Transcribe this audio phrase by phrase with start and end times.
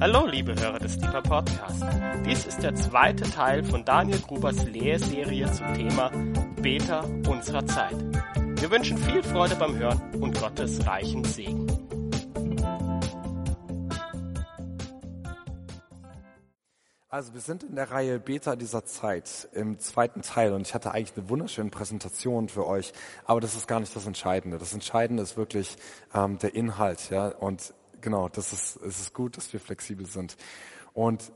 [0.00, 1.84] Hallo, liebe Hörer des Deeper Podcast.
[2.24, 6.10] Dies ist der zweite Teil von Daniel Grubers Lehrserie zum Thema
[6.62, 7.96] Beter unserer Zeit.
[8.58, 11.66] Wir wünschen viel Freude beim Hören und Gottes reichen Segen.
[17.10, 20.92] Also wir sind in der Reihe Beta dieser Zeit im zweiten Teil und ich hatte
[20.92, 22.94] eigentlich eine wunderschöne Präsentation für euch,
[23.26, 24.56] aber das ist gar nicht das Entscheidende.
[24.56, 25.76] Das Entscheidende ist wirklich
[26.14, 27.28] ähm, der Inhalt, ja.
[27.28, 30.36] Und genau, das ist es ist gut, dass wir flexibel sind.
[30.92, 31.32] Und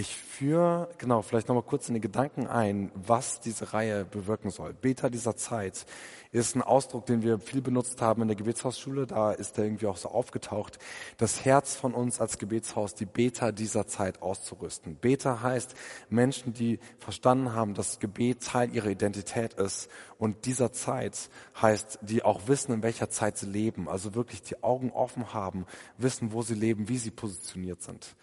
[0.00, 4.72] ich führe, genau, vielleicht nochmal kurz in den Gedanken ein, was diese Reihe bewirken soll.
[4.72, 5.84] Beta dieser Zeit
[6.32, 9.06] ist ein Ausdruck, den wir viel benutzt haben in der Gebetshausschule.
[9.06, 10.78] Da ist er irgendwie auch so aufgetaucht.
[11.18, 14.96] Das Herz von uns als Gebetshaus, die Beta dieser Zeit auszurüsten.
[14.96, 15.74] Beta heißt
[16.08, 19.90] Menschen, die verstanden haben, dass Gebet Teil ihrer Identität ist.
[20.18, 21.28] Und dieser Zeit
[21.60, 23.86] heißt, die auch wissen, in welcher Zeit sie leben.
[23.86, 25.66] Also wirklich die Augen offen haben,
[25.98, 28.14] wissen, wo sie leben, wie sie positioniert sind.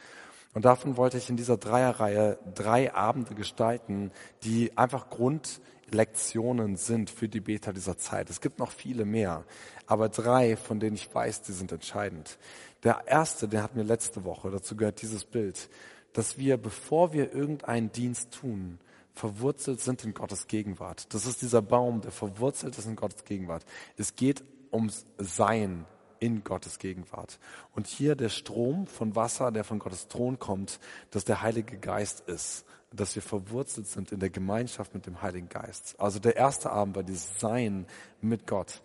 [0.57, 4.09] Und davon wollte ich in dieser Dreierreihe drei Abende gestalten,
[4.41, 8.31] die einfach Grundlektionen sind für die Beter dieser Zeit.
[8.31, 9.43] Es gibt noch viele mehr,
[9.85, 12.39] aber drei, von denen ich weiß, die sind entscheidend.
[12.81, 15.69] Der erste, der hat mir letzte Woche, dazu gehört dieses Bild,
[16.13, 18.79] dass wir, bevor wir irgendeinen Dienst tun,
[19.13, 21.13] verwurzelt sind in Gottes Gegenwart.
[21.13, 23.63] Das ist dieser Baum, der verwurzelt ist in Gottes Gegenwart.
[23.95, 25.85] Es geht ums Sein,
[26.19, 27.39] in Gottes Gegenwart.
[27.73, 30.79] Und hier der Strom von Wasser, der von Gottes Thron kommt,
[31.11, 35.49] dass der Heilige Geist ist, dass wir verwurzelt sind in der Gemeinschaft mit dem Heiligen
[35.49, 35.95] Geist.
[35.99, 37.85] Also der erste Abend war dieses Sein
[38.21, 38.81] mit Gott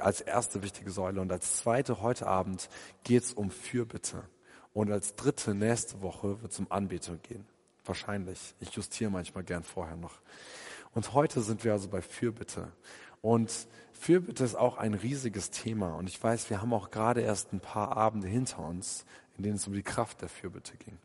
[0.00, 1.20] als erste wichtige Säule.
[1.20, 2.68] Und als zweite heute Abend
[3.04, 4.24] geht es um Fürbitte.
[4.72, 7.46] Und als dritte nächste Woche wird es um Anbetung gehen.
[7.84, 8.54] Wahrscheinlich.
[8.60, 10.18] Ich justiere manchmal gern vorher noch.
[10.92, 12.72] Und heute sind wir also bei Fürbitte.
[13.22, 15.94] Und Fürbitte ist auch ein riesiges Thema.
[15.94, 19.04] Und ich weiß, wir haben auch gerade erst ein paar Abende hinter uns,
[19.36, 20.98] in denen es um die Kraft der Fürbitte ging.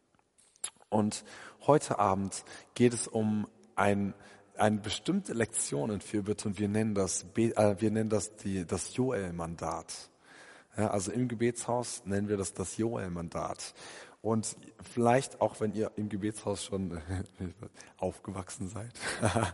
[0.89, 1.23] Und
[1.65, 2.43] heute Abend
[2.73, 4.13] geht es um ein,
[4.55, 8.95] eine bestimmte Lektion in Fürbitte und wir nennen das, äh, wir nennen das die, das
[8.95, 10.09] Joel-Mandat.
[10.77, 13.73] Ja, also im Gebetshaus nennen wir das das Joel-Mandat.
[14.23, 14.55] Und
[14.93, 17.01] vielleicht auch, wenn ihr im Gebetshaus schon
[17.97, 18.91] aufgewachsen seid,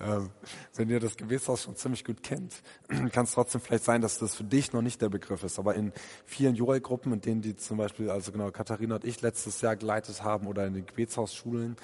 [0.00, 0.30] ähm,
[0.74, 2.54] wenn ihr das Gebetshaus schon ziemlich gut kennt,
[3.12, 5.58] kann es trotzdem vielleicht sein, dass das für dich noch nicht der Begriff ist.
[5.58, 5.92] Aber in
[6.24, 10.22] vielen Joel-Gruppen, in denen die zum Beispiel, also genau Katharina und ich letztes Jahr geleitet
[10.22, 11.76] haben oder in den Gebetshausschulen,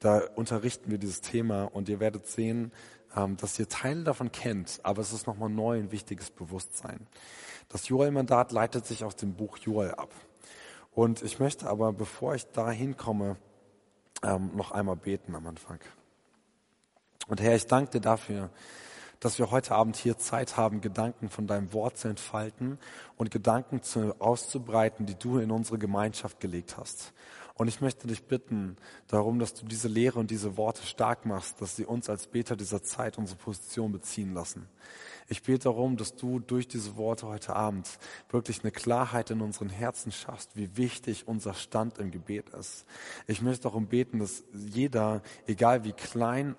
[0.00, 2.72] da unterrichten wir dieses Thema und ihr werdet sehen,
[3.16, 7.06] ähm, dass ihr Teile davon kennt, aber es ist nochmal neu ein wichtiges Bewusstsein.
[7.70, 10.10] Das Joel-Mandat leitet sich aus dem Buch Joel ab.
[10.94, 13.36] Und ich möchte aber, bevor ich da hinkomme,
[14.22, 15.80] ähm, noch einmal beten am Anfang.
[17.26, 18.50] Und Herr, ich danke dir dafür,
[19.18, 22.78] dass wir heute Abend hier Zeit haben, Gedanken von deinem Wort zu entfalten
[23.16, 27.12] und Gedanken zu, auszubreiten, die du in unsere Gemeinschaft gelegt hast.
[27.56, 28.76] Und ich möchte dich bitten
[29.06, 32.56] darum, dass du diese Lehre und diese Worte stark machst, dass sie uns als Beter
[32.56, 34.68] dieser Zeit unsere Position beziehen lassen.
[35.28, 37.88] Ich bete darum, dass du durch diese Worte heute Abend
[38.28, 42.84] wirklich eine Klarheit in unseren Herzen schaffst, wie wichtig unser Stand im Gebet ist.
[43.28, 46.56] Ich möchte darum beten, dass jeder, egal wie klein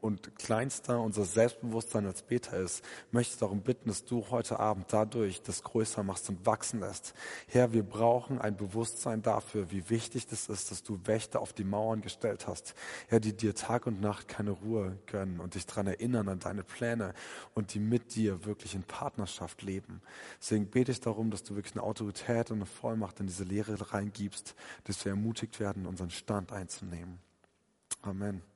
[0.00, 4.86] und kleinster unser Selbstbewusstsein als Beter ist, möchte ich darum bitten, dass du heute Abend
[4.92, 7.14] dadurch das größer machst und wachsen lässt.
[7.48, 11.64] Herr, wir brauchen ein Bewusstsein dafür, wie wichtig das ist, dass du Wächter auf die
[11.64, 12.74] Mauern gestellt hast.
[13.08, 16.62] Herr, die dir Tag und Nacht keine Ruhe gönnen und dich daran erinnern an deine
[16.62, 17.14] Pläne
[17.54, 20.00] und die mit dir wirklich in Partnerschaft leben.
[20.40, 23.92] Deswegen bete ich darum, dass du wirklich eine Autorität und eine Vollmacht in diese Lehre
[23.92, 27.18] reingibst, dass wir ermutigt werden, unseren Stand einzunehmen.
[28.02, 28.53] Amen.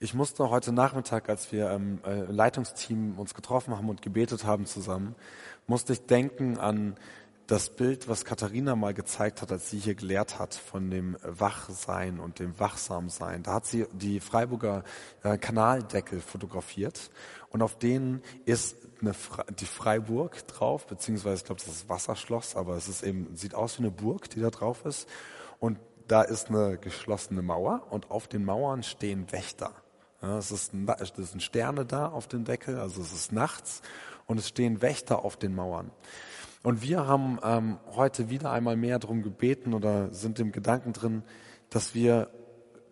[0.00, 4.64] Ich musste heute Nachmittag, als wir im äh, Leitungsteam uns getroffen haben und gebetet haben
[4.64, 5.16] zusammen,
[5.66, 6.94] musste ich denken an
[7.48, 12.20] das Bild, was Katharina mal gezeigt hat, als sie hier gelehrt hat von dem Wachsein
[12.20, 13.42] und dem Wachsamsein.
[13.42, 14.84] Da hat sie die Freiburger
[15.24, 17.10] äh, Kanaldeckel fotografiert
[17.50, 19.16] und auf denen ist eine
[19.58, 23.80] die Freiburg drauf, beziehungsweise ich glaube, das ist Wasserschloss, aber es ist eben sieht aus
[23.80, 25.08] wie eine Burg, die da drauf ist.
[25.58, 29.72] Und da ist eine geschlossene Mauer und auf den Mauern stehen Wächter.
[30.22, 33.82] Ja, es, ist, es sind Sterne da auf dem Deckel, also es ist nachts
[34.26, 35.90] und es stehen Wächter auf den Mauern.
[36.62, 41.22] Und wir haben ähm, heute wieder einmal mehr darum gebeten oder sind im Gedanken drin,
[41.70, 42.30] dass wir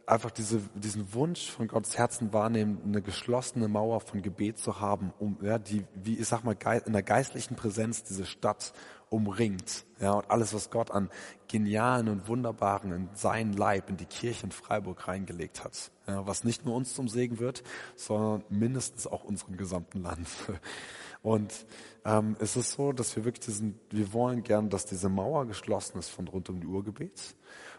[0.06, 5.12] einfach diese, diesen Wunsch von Gottes Herzen wahrnehmen, eine geschlossene Mauer von Gebet zu haben,
[5.18, 6.56] um ja, die, wie ich sag mal,
[6.86, 8.72] in der geistlichen Präsenz diese Stadt
[9.10, 9.84] umringt.
[10.00, 11.10] Ja, und alles, was Gott an
[11.48, 15.90] genialen und wunderbaren in seinen Leib, in die Kirche in Freiburg reingelegt hat.
[16.06, 17.62] Ja, was nicht nur uns zum Segen wird,
[17.94, 20.28] sondern mindestens auch unserem gesamten Land.
[21.22, 21.66] Und
[22.04, 25.98] ähm, es ist so, dass wir wirklich diesen, wir wollen gern, dass diese Mauer geschlossen
[25.98, 27.34] ist von rund um die Urgebet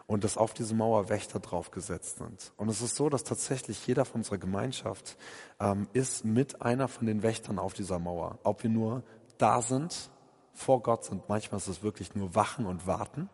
[0.06, 2.52] und dass auf diese Mauer Wächter draufgesetzt sind.
[2.58, 5.16] Und es ist so, dass tatsächlich jeder von unserer Gemeinschaft
[5.60, 8.38] ähm, ist mit einer von den Wächtern auf dieser Mauer.
[8.42, 9.02] Ob wir nur
[9.38, 10.10] da sind,
[10.58, 13.28] vor Gott sind, manchmal ist es wirklich nur Wachen und Warten.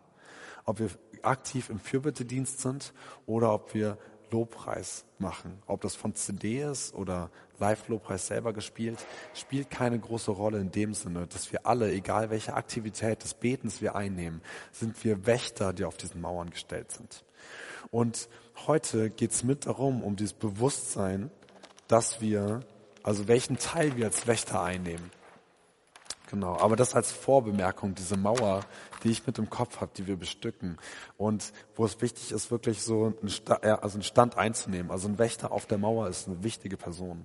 [0.67, 0.91] Ob wir
[1.23, 2.93] aktiv im Fürbittedienst sind
[3.26, 3.99] oder ob wir
[4.31, 5.62] Lobpreis machen.
[5.67, 7.31] Ob das von CD ist oder
[7.61, 8.99] Live-Lobpreis selber gespielt,
[9.32, 13.81] spielt keine große Rolle in dem Sinne, dass wir alle, egal welche Aktivität des Betens
[13.81, 14.43] wir einnehmen,
[14.73, 17.25] sind wir Wächter, die auf diesen Mauern gestellt sind.
[17.91, 18.29] Und
[18.67, 21.31] heute geht es mit darum, um dieses Bewusstsein,
[21.87, 22.61] dass wir,
[23.05, 25.11] also welchen Teil wir als Wächter einnehmen.
[26.34, 28.64] Genau, aber das als Vorbemerkung, diese Mauer,
[29.04, 30.78] die ich mit im Kopf habe, die wir bestücken
[31.16, 34.90] und wo es wichtig ist, wirklich so einen, Sta also einen Stand einzunehmen.
[34.90, 37.25] Also ein Wächter auf der Mauer ist eine wichtige Person,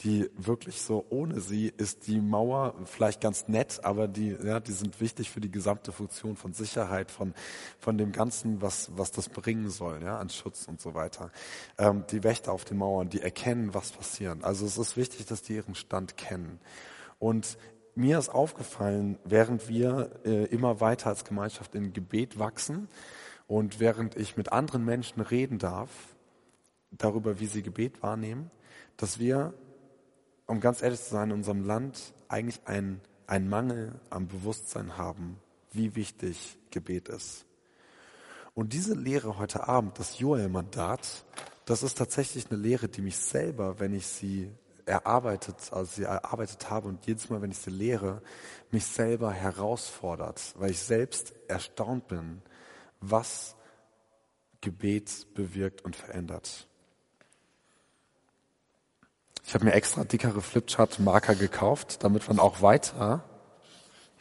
[0.00, 4.72] die wirklich so, ohne sie ist die Mauer vielleicht ganz nett, aber die, ja, die
[4.72, 7.32] sind wichtig für die gesamte Funktion von Sicherheit, von,
[7.78, 11.30] von dem Ganzen, was, was das bringen soll, ja, an Schutz und so weiter.
[11.78, 14.44] Ähm, die Wächter auf den Mauern, die erkennen, was passiert.
[14.44, 16.60] Also es ist wichtig, dass die ihren Stand kennen.
[17.20, 17.58] Und
[17.94, 22.88] mir ist aufgefallen, während wir äh, immer weiter als Gemeinschaft in Gebet wachsen
[23.46, 25.90] und während ich mit anderen Menschen reden darf,
[26.90, 28.50] darüber, wie sie Gebet wahrnehmen,
[28.96, 29.54] dass wir,
[30.46, 35.38] um ganz ehrlich zu sein, in unserem Land eigentlich einen Mangel am Bewusstsein haben,
[35.72, 37.46] wie wichtig Gebet ist.
[38.54, 41.24] Und diese Lehre heute Abend, das Joel-Mandat,
[41.64, 44.50] das ist tatsächlich eine Lehre, die mich selber, wenn ich sie
[44.86, 48.22] erarbeitet, also sie erarbeitet habe und jedes Mal, wenn ich sie lehre,
[48.70, 52.42] mich selber herausfordert, weil ich selbst erstaunt bin,
[53.00, 53.56] was
[54.60, 56.66] Gebet bewirkt und verändert.
[59.46, 63.24] Ich habe mir extra dickere Flipchart-Marker gekauft, damit man auch weiter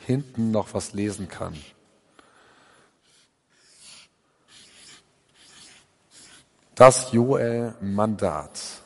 [0.05, 1.55] hinten noch was lesen kann.
[6.73, 8.78] Das Joel-Mandat.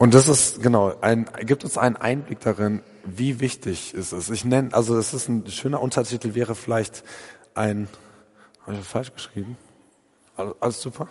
[0.00, 4.30] Und das ist, genau, ein, gibt uns einen Einblick darin, wie wichtig ist es.
[4.30, 7.04] Ich nenne, also es ist ein schöner Untertitel, wäre vielleicht
[7.52, 7.86] ein,
[8.62, 9.58] habe ich das falsch geschrieben?
[10.36, 11.06] Alles, super?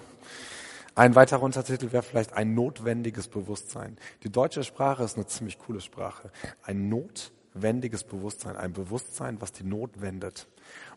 [0.96, 3.96] Ein weiterer Untertitel wäre vielleicht ein notwendiges Bewusstsein.
[4.24, 6.32] Die deutsche Sprache ist eine ziemlich coole Sprache.
[6.64, 10.48] Ein notwendiges Bewusstsein, ein Bewusstsein, was die Not wendet.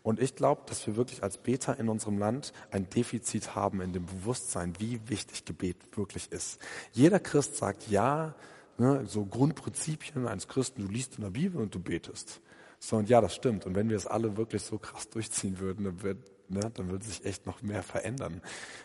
[0.03, 3.93] Und ich glaube, dass wir wirklich als Beter in unserem Land ein Defizit haben in
[3.93, 6.61] dem Bewusstsein, wie wichtig Gebet wirklich ist.
[6.93, 8.35] Jeder Christ sagt ja,
[8.79, 12.41] ne, so Grundprinzipien eines Christen, du liest in der Bibel und du betest.
[12.79, 13.65] So, und ja, das stimmt.
[13.65, 16.19] Und wenn wir es alle wirklich so krass durchziehen würden, dann wird,
[16.49, 18.43] ne, dann würde sich echt noch mehr verändern.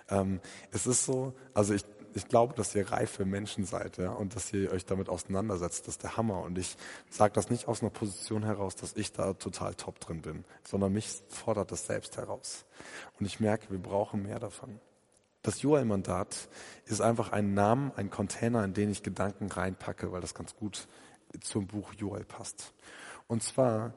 [0.10, 0.40] Ähm,
[0.72, 4.52] es ist so, also ich ich glaube, dass ihr reife Menschen seid ja, und dass
[4.54, 5.88] ihr euch damit auseinandersetzt.
[5.88, 6.42] Das ist der Hammer.
[6.42, 6.76] Und ich
[7.10, 10.94] sage das nicht aus einer Position heraus, dass ich da total top drin bin, sondern
[10.94, 12.66] mich fordert das selbst heraus.
[13.20, 14.80] Und ich merke, wir brauchen mehr davon.
[15.42, 16.50] Das Joel-Mandat
[16.86, 20.88] ist einfach ein Namen, ein Container, in den ich Gedanken reinpacke, weil das ganz gut
[21.42, 22.74] zum Buch Joel passt.
[23.28, 23.94] Und zwar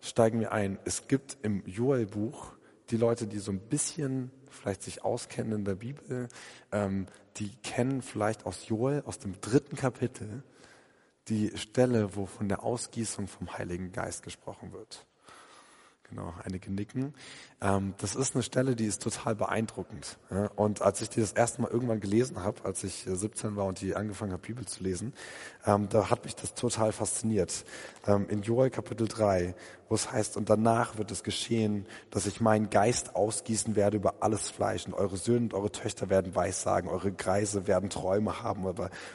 [0.00, 0.78] steigen wir ein.
[0.84, 2.54] Es gibt im Joel-Buch
[2.90, 6.28] die Leute, die so ein bisschen vielleicht sich auskennen in der Bibel,
[6.72, 10.42] ähm, die kennen vielleicht aus Joel, aus dem dritten Kapitel,
[11.28, 15.06] die Stelle, wo von der Ausgießung vom Heiligen Geist gesprochen wird.
[16.10, 17.14] Genau, einige nicken.
[17.62, 20.18] Ähm, das ist eine Stelle, die ist total beeindruckend.
[20.30, 20.46] Ja?
[20.54, 23.64] Und als ich die das erste Mal irgendwann gelesen habe, als ich 17 äh, war
[23.64, 25.14] und die angefangen habe, Bibel zu lesen,
[25.64, 27.64] ähm, da hat mich das total fasziniert.
[28.06, 29.54] Ähm, in Joel Kapitel 3,
[29.88, 34.16] wo es heißt, und danach wird es geschehen, dass ich meinen Geist ausgießen werde über
[34.20, 38.64] alles Fleisch und eure Söhne und eure Töchter werden Weissagen, eure Greise werden Träume haben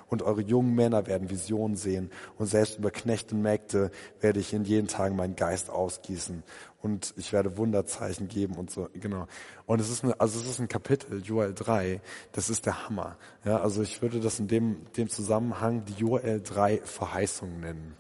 [0.08, 4.54] und eure jungen Männer werden Visionen sehen und selbst über Knechte und Mägde werde ich
[4.54, 6.44] in jeden Tagen meinen Geist ausgießen
[6.82, 9.28] und ich werde Wunderzeichen geben und so, genau.
[9.66, 13.18] Und es ist eine, also es ist ein Kapitel, Joel 3, das ist der Hammer.
[13.44, 17.96] Ja, also ich würde das in dem, dem Zusammenhang die Joel 3 Verheißung nennen.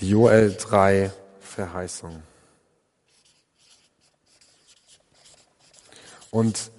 [0.00, 2.22] Die Joel 3 Verheißung.
[6.30, 6.70] Und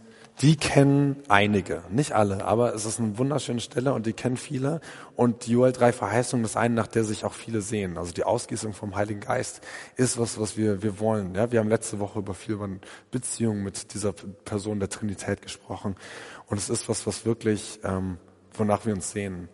[0.41, 4.79] die kennen einige, nicht alle, aber es ist eine wunderschöne Stelle und die kennen viele.
[5.17, 7.97] Und die Joel 3 Verheißung ist eine, nach der sich auch viele sehen.
[7.97, 9.59] Also die Ausgießung vom Heiligen Geist
[9.97, 11.35] ist was, was wir, wir wollen.
[11.35, 12.69] Ja, wir haben letzte Woche über viel über
[13.11, 15.97] Beziehungen mit dieser Person der Trinität gesprochen.
[16.45, 18.17] Und es ist was, was wirklich, ähm,
[18.53, 19.49] wonach wir uns sehen.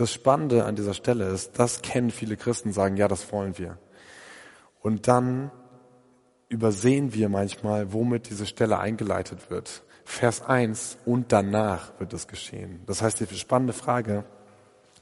[0.00, 3.76] Das Spannende an dieser Stelle ist, das kennen viele Christen, sagen, ja, das wollen wir.
[4.80, 5.50] Und dann
[6.48, 9.82] übersehen wir manchmal, womit diese Stelle eingeleitet wird.
[10.06, 12.80] Vers 1 und danach wird es geschehen.
[12.86, 14.24] Das heißt, die spannende Frage,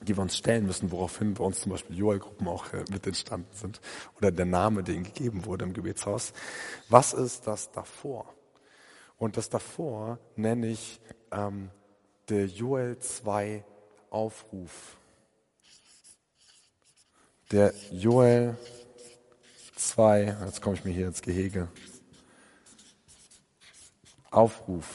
[0.00, 3.54] die wir uns stellen müssen, woraufhin bei uns zum Beispiel Joel-Gruppen auch äh, mit entstanden
[3.54, 3.80] sind
[4.16, 6.32] oder der Name, ihnen gegeben wurde im Gebetshaus.
[6.88, 8.34] Was ist das davor?
[9.16, 11.00] Und das davor nenne ich
[11.30, 11.70] ähm,
[12.28, 13.64] der Joel 2
[14.10, 14.96] Aufruf.
[17.50, 18.56] Der Joel
[19.76, 21.68] 2, jetzt komme ich mir hier ins Gehege.
[24.30, 24.86] Aufruf.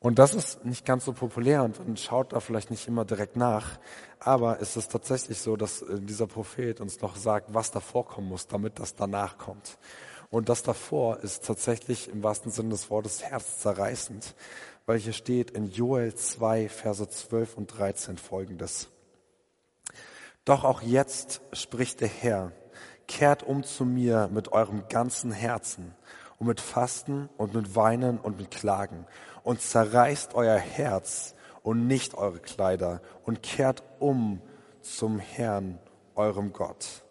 [0.00, 3.36] Und das ist nicht ganz so populär und man schaut da vielleicht nicht immer direkt
[3.36, 3.78] nach.
[4.18, 8.28] Aber es ist tatsächlich so, dass äh, dieser Prophet uns noch sagt, was davor kommen
[8.28, 9.78] muss, damit das danach kommt.
[10.30, 14.34] Und das davor ist tatsächlich im wahrsten Sinne des Wortes herzzerreißend,
[14.86, 18.88] weil hier steht in Joel 2, Verse 12 und 13 folgendes.
[20.44, 22.52] Doch auch jetzt spricht der Herr,
[23.06, 25.94] kehrt um zu mir mit eurem ganzen Herzen
[26.38, 29.06] und mit Fasten und mit Weinen und mit Klagen
[29.42, 34.42] und zerreißt euer Herz und nicht eure Kleider und kehrt um
[34.82, 35.78] zum Herrn,
[36.14, 37.03] eurem Gott.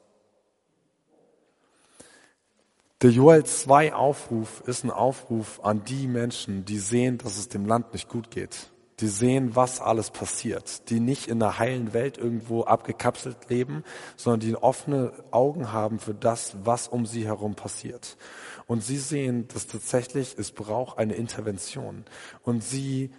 [3.04, 7.66] Der Joel 2 Aufruf ist ein Aufruf an die Menschen, die sehen, dass es dem
[7.66, 8.72] Land nicht gut geht.
[9.02, 10.90] Die sehen, was alles passiert.
[10.90, 13.84] Die nicht in einer heilen Welt irgendwo abgekapselt leben,
[14.16, 18.16] sondern die offene Augen haben für das, was um sie herum passiert.
[18.68, 22.06] Und sie sehen, dass tatsächlich es braucht eine Intervention.
[22.42, 23.12] Und sie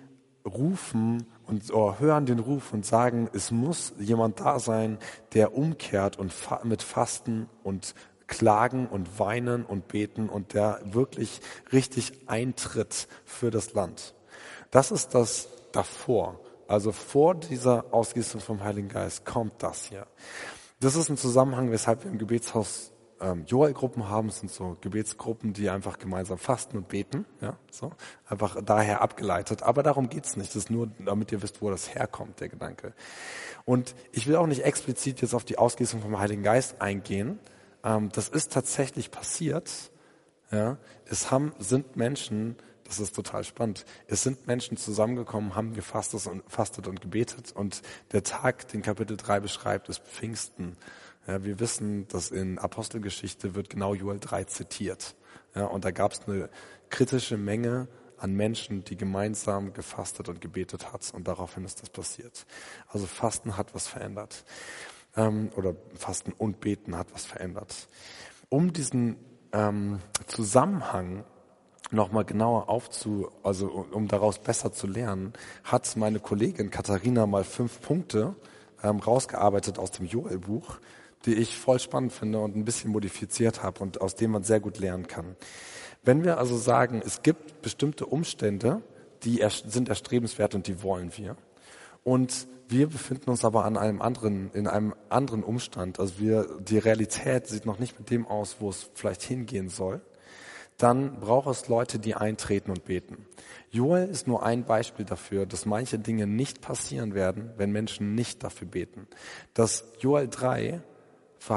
[0.47, 4.97] rufen und oh, hören den Ruf und sagen, es muss jemand da sein,
[5.35, 7.95] der umkehrt und fa mit Fasten und
[8.27, 11.41] klagen und weinen und beten und der wirklich
[11.73, 14.15] richtig eintritt für das Land.
[14.71, 16.41] Das ist das davor.
[16.67, 20.07] Also vor dieser Ausgießung vom Heiligen Geist kommt das hier.
[20.81, 24.29] Das ist ein Zusammenhang, weshalb wir im Gebetshaus ähm, Joel-Gruppen haben.
[24.29, 27.27] Es sind so Gebetsgruppen, die einfach gemeinsam fasten und beten.
[27.41, 27.93] Ja, so
[28.29, 29.63] einfach daher abgeleitet.
[29.63, 30.51] Aber darum geht's nicht.
[30.51, 32.95] Das ist nur, damit ihr wisst, wo das herkommt, der Gedanke.
[33.65, 37.39] Und ich will auch nicht explizit jetzt auf die Ausgießung vom Heiligen Geist eingehen,
[37.85, 39.71] ähm, das ist tatsächlich passiert.
[40.51, 43.85] Ja, es haben, sind Menschen, das ist total spannend.
[44.07, 49.17] Es sind Menschen zusammengekommen, haben gefastet und, fastet und gebetet und der Tag, den Kapitel
[49.17, 50.77] 3 beschreibt, ist Pfingsten.
[51.27, 55.15] Ja, wir wissen, dass in Apostelgeschichte wird genau Joel 3 zitiert.
[55.55, 56.51] Ja, und da gab es eine
[56.91, 57.89] kritische Menge
[58.19, 62.47] an Menschen, die gemeinsam gefastet und gebetet hat und daraufhin ist das passiert.
[62.89, 64.45] Also Fasten hat was verändert
[65.17, 67.89] ähm, oder Fasten und Beten hat was verändert.
[68.49, 69.17] Um diesen
[69.53, 71.25] ähm, Zusammenhang
[71.91, 77.81] nochmal genauer aufzu, also um daraus besser zu lernen, hat meine Kollegin Katharina mal fünf
[77.81, 78.35] Punkte
[78.83, 80.79] ähm, rausgearbeitet aus dem Joel-Buch,
[81.25, 84.61] die ich voll spannend finde und ein bisschen modifiziert habe und aus dem man sehr
[84.61, 85.37] gut lernen kann.
[86.03, 88.83] Wenn wir also sagen, es gibt bestimmte Umstände,
[89.23, 91.37] die sind erstrebenswert und die wollen wir.
[92.05, 96.01] Und wir befinden uns aber an einem anderen, in einem anderen Umstand.
[96.01, 100.01] Also wir, die Realität sieht noch nicht mit dem aus, wo es vielleicht hingehen soll.
[100.79, 103.27] Dann braucht es Leute, die eintreten und beten.
[103.71, 108.43] Joel ist nur ein Beispiel dafür, dass manche Dinge nicht passieren werden, wenn Menschen nicht
[108.43, 109.07] dafür beten.
[109.53, 110.83] Das Joel 3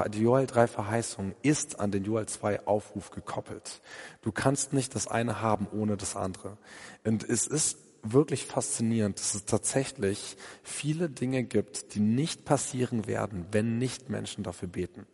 [0.10, 3.82] die Joel 3 Verheißung ist an den Joel 2 Aufruf gekoppelt.
[4.22, 6.58] Du kannst nicht das eine haben ohne das andere.
[7.06, 7.77] Und es ist
[8.14, 14.44] wirklich faszinierend, dass es tatsächlich viele Dinge gibt, die nicht passieren werden, wenn nicht Menschen
[14.44, 15.06] dafür beten.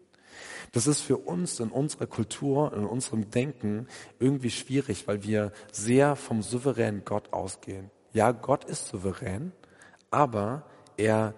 [0.71, 3.88] Das ist für uns in unserer Kultur, in unserem Denken
[4.19, 7.91] irgendwie schwierig, weil wir sehr vom souveränen Gott ausgehen.
[8.13, 9.51] Ja, Gott ist souverän,
[10.09, 10.65] aber
[10.97, 11.33] er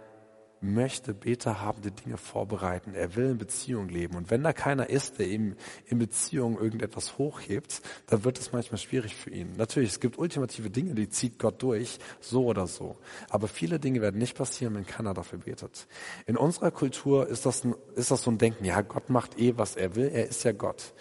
[0.74, 2.94] möchte Beter haben, die Dinge vorbereiten.
[2.94, 4.16] Er will in Beziehung leben.
[4.16, 5.56] Und wenn da keiner ist, der ihm
[5.86, 9.54] in Beziehung irgendetwas hochhebt, dann wird es manchmal schwierig für ihn.
[9.58, 12.98] Natürlich, es gibt ultimative Dinge, die zieht Gott durch, so oder so.
[13.30, 15.88] Aber viele Dinge werden nicht passieren, wenn keiner dafür betet.
[16.26, 19.58] In unserer Kultur ist das, ein, ist das so ein Denken, ja, Gott macht eh,
[19.58, 20.10] was er will.
[20.10, 20.94] Er ist ja Gott.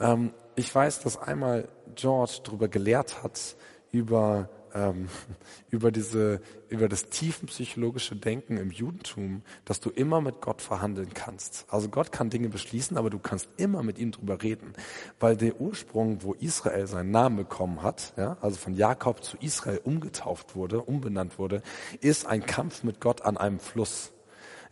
[0.00, 3.56] Ähm, ich weiß, dass einmal George darüber gelehrt hat,
[3.90, 5.08] über ähm,
[5.70, 11.66] über diese, über das tiefenpsychologische Denken im Judentum, dass du immer mit Gott verhandeln kannst.
[11.68, 14.74] Also Gott kann Dinge beschließen, aber du kannst immer mit ihm drüber reden,
[15.20, 19.80] weil der Ursprung, wo Israel seinen Namen bekommen hat, ja, also von Jakob zu Israel
[19.84, 21.62] umgetauft wurde, umbenannt wurde,
[22.00, 24.10] ist ein Kampf mit Gott an einem Fluss.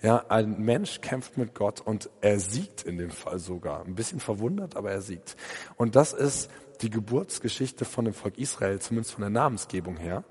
[0.02, 3.84] Ja, ein Mensch kämpft mit Gott und er siegt in dem Fall sogar.
[3.84, 5.36] Ein bisschen verwundert, aber er siegt.
[5.76, 6.50] Und das ist
[6.80, 10.24] die Geburtsgeschichte von dem Volk Israel, zumindest von der Namensgebung her,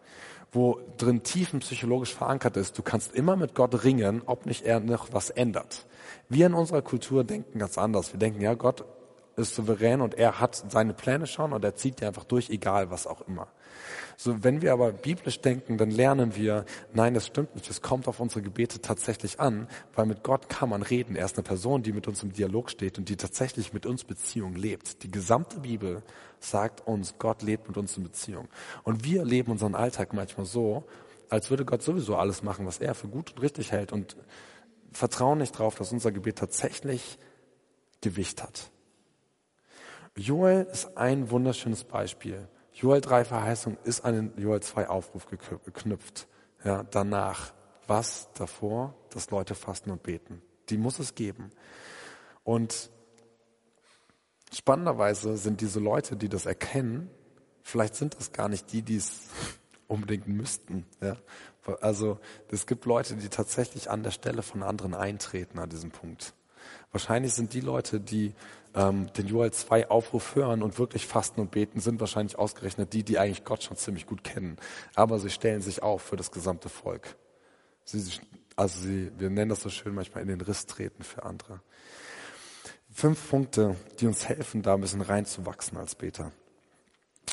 [0.51, 2.77] wo drin tiefenpsychologisch verankert ist.
[2.77, 5.85] Du kannst immer mit Gott ringen, ob nicht er noch was ändert.
[6.29, 8.13] Wir in unserer Kultur denken ganz anders.
[8.13, 8.83] Wir denken, ja, Gott
[9.37, 12.91] ist souverän und er hat seine Pläne schon und er zieht die einfach durch, egal
[12.91, 13.47] was auch immer.
[14.17, 17.69] So, wenn wir aber biblisch denken, dann lernen wir, nein, das stimmt nicht.
[17.69, 21.15] Es kommt auf unsere Gebete tatsächlich an, weil mit Gott kann man reden.
[21.15, 24.03] Er ist eine Person, die mit uns im Dialog steht und die tatsächlich mit uns
[24.03, 25.01] Beziehung lebt.
[25.03, 26.03] Die gesamte Bibel
[26.43, 28.47] sagt uns, Gott lebt mit uns in Beziehung.
[28.83, 30.83] Und wir leben unseren Alltag manchmal so,
[31.29, 34.17] als würde Gott sowieso alles machen, was er für gut und richtig hält und
[34.91, 37.17] vertrauen nicht darauf, dass unser Gebet tatsächlich
[38.01, 38.71] Gewicht hat.
[40.15, 42.47] Joel ist ein wunderschönes Beispiel.
[42.73, 46.27] Joel 3 Verheißung ist an den Joel 2 Aufruf geknüpft.
[46.63, 47.53] Ja, danach.
[47.87, 48.93] Was davor?
[49.09, 50.41] Dass Leute fasten und beten.
[50.69, 51.51] Die muss es geben.
[52.43, 52.89] Und
[54.53, 57.09] spannenderweise sind diese Leute, die das erkennen,
[57.63, 59.29] vielleicht sind das gar nicht die, die es
[59.87, 60.85] unbedingt müssten.
[61.01, 61.17] Ja?
[61.81, 66.33] Also es gibt Leute, die tatsächlich an der Stelle von anderen eintreten an diesem Punkt.
[66.91, 68.33] Wahrscheinlich sind die Leute, die
[68.73, 73.03] ähm, den Joel 2 Aufruf hören und wirklich fasten und beten, sind wahrscheinlich ausgerechnet die,
[73.03, 74.57] die eigentlich Gott schon ziemlich gut kennen.
[74.95, 77.15] Aber sie stellen sich auf für das gesamte Volk.
[77.83, 78.03] Sie,
[78.55, 81.61] also sie, wir nennen das so schön manchmal in den Riss treten für andere.
[82.93, 86.31] Fünf Punkte, die uns helfen, da ein bisschen reinzuwachsen als Beter.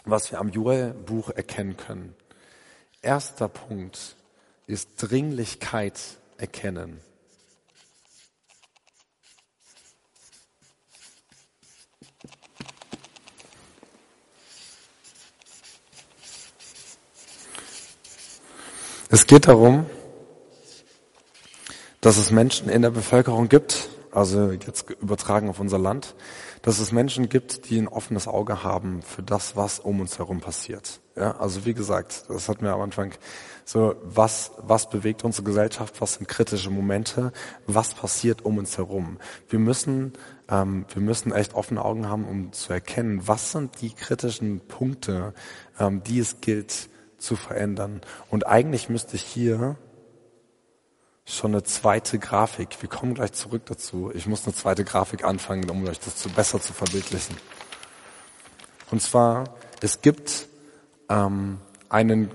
[0.04, 2.14] Was wir am Joel-Buch erkennen können.
[3.02, 4.16] Erster Punkt
[4.66, 5.98] ist Dringlichkeit
[6.36, 7.00] erkennen.
[19.10, 19.86] Es geht darum,
[22.00, 23.88] dass es Menschen in der Bevölkerung gibt,
[24.18, 26.16] also jetzt übertragen auf unser Land,
[26.62, 30.40] dass es Menschen gibt, die ein offenes Auge haben für das, was um uns herum
[30.40, 31.00] passiert.
[31.16, 33.12] Ja, also wie gesagt, das hatten wir am Anfang
[33.64, 37.32] so, was, was bewegt unsere Gesellschaft, was sind kritische Momente,
[37.66, 39.18] was passiert um uns herum.
[39.48, 40.14] Wir müssen,
[40.48, 45.32] ähm, wir müssen echt offene Augen haben, um zu erkennen, was sind die kritischen Punkte,
[45.78, 46.88] ähm, die es gilt
[47.18, 48.00] zu verändern.
[48.30, 49.76] Und eigentlich müsste ich hier
[51.28, 55.68] schon eine zweite Grafik, wir kommen gleich zurück dazu, ich muss eine zweite Grafik anfangen,
[55.70, 57.36] um euch das zu, besser zu verbildlichen.
[58.90, 59.44] Und zwar,
[59.82, 60.48] es gibt
[61.10, 61.58] ähm,
[61.90, 62.30] einen,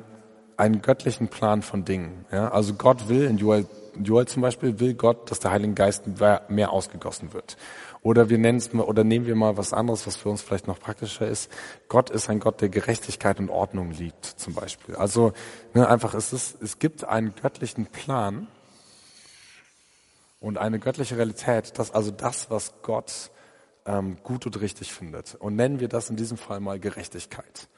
[0.57, 2.25] einen göttlichen Plan von Dingen.
[2.31, 2.49] Ja?
[2.49, 3.65] Also Gott will, in Joel,
[4.01, 6.03] Joel zum Beispiel, will Gott, dass der Heilige Geist
[6.49, 7.57] mehr ausgegossen wird.
[8.03, 10.67] Oder wir nennen es mal, oder nehmen wir mal was anderes, was für uns vielleicht
[10.67, 11.49] noch praktischer ist.
[11.87, 14.95] Gott ist ein Gott, der Gerechtigkeit und Ordnung liebt, zum Beispiel.
[14.95, 15.31] Also
[15.73, 18.47] ne, einfach ist es, es gibt einen göttlichen Plan
[20.43, 23.31] und eine göttliche Realität, dass also das, was Gott
[23.85, 25.35] ähm, gut und richtig findet.
[25.35, 27.69] Und nennen wir das in diesem Fall mal Gerechtigkeit.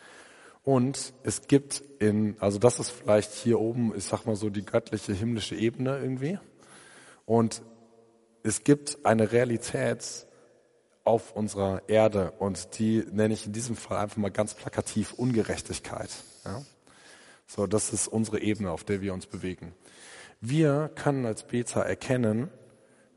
[0.64, 4.66] Und es gibt in, also das ist vielleicht hier oben, ich sag mal so die
[4.66, 6.40] göttliche himmlische Ebene irgendwie.
[7.28, 7.62] Und
[8.42, 10.26] es gibt eine Realität
[11.04, 16.10] auf unserer Erde und die nenne ich in diesem Fall einfach mal ganz plakativ Ungerechtigkeit.
[16.44, 16.64] Ja?
[17.46, 19.76] So, das ist unsere Ebene, auf der wir uns bewegen.
[20.48, 22.52] Wir können als Beter erkennen,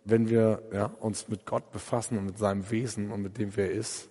[0.07, 3.67] wenn wir ja, uns mit Gott befassen und mit seinem Wesen und mit dem, wer
[3.67, 4.09] er ist,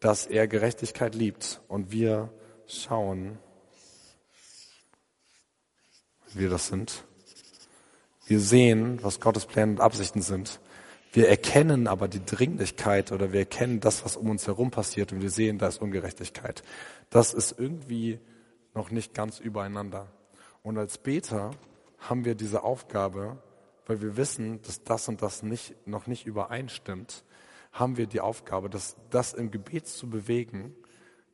[0.00, 2.28] dass er Gerechtigkeit liebt und wir
[2.66, 3.38] schauen,
[6.34, 7.04] wir das sind.
[8.26, 10.58] Wir sehen, was Gottes Pläne und Absichten sind.
[11.12, 15.22] Wir erkennen aber die Dringlichkeit oder wir erkennen das, was um uns herum passiert und
[15.22, 16.64] wir sehen, da ist Ungerechtigkeit.
[17.10, 18.18] Das ist irgendwie
[18.74, 20.08] noch nicht ganz übereinander.
[20.64, 21.52] Und als Beter
[21.98, 23.42] haben wir diese Aufgabe,
[23.86, 27.24] weil wir wissen, dass das und das nicht, noch nicht übereinstimmt,
[27.72, 30.74] haben wir die Aufgabe, dass das im Gebet zu bewegen,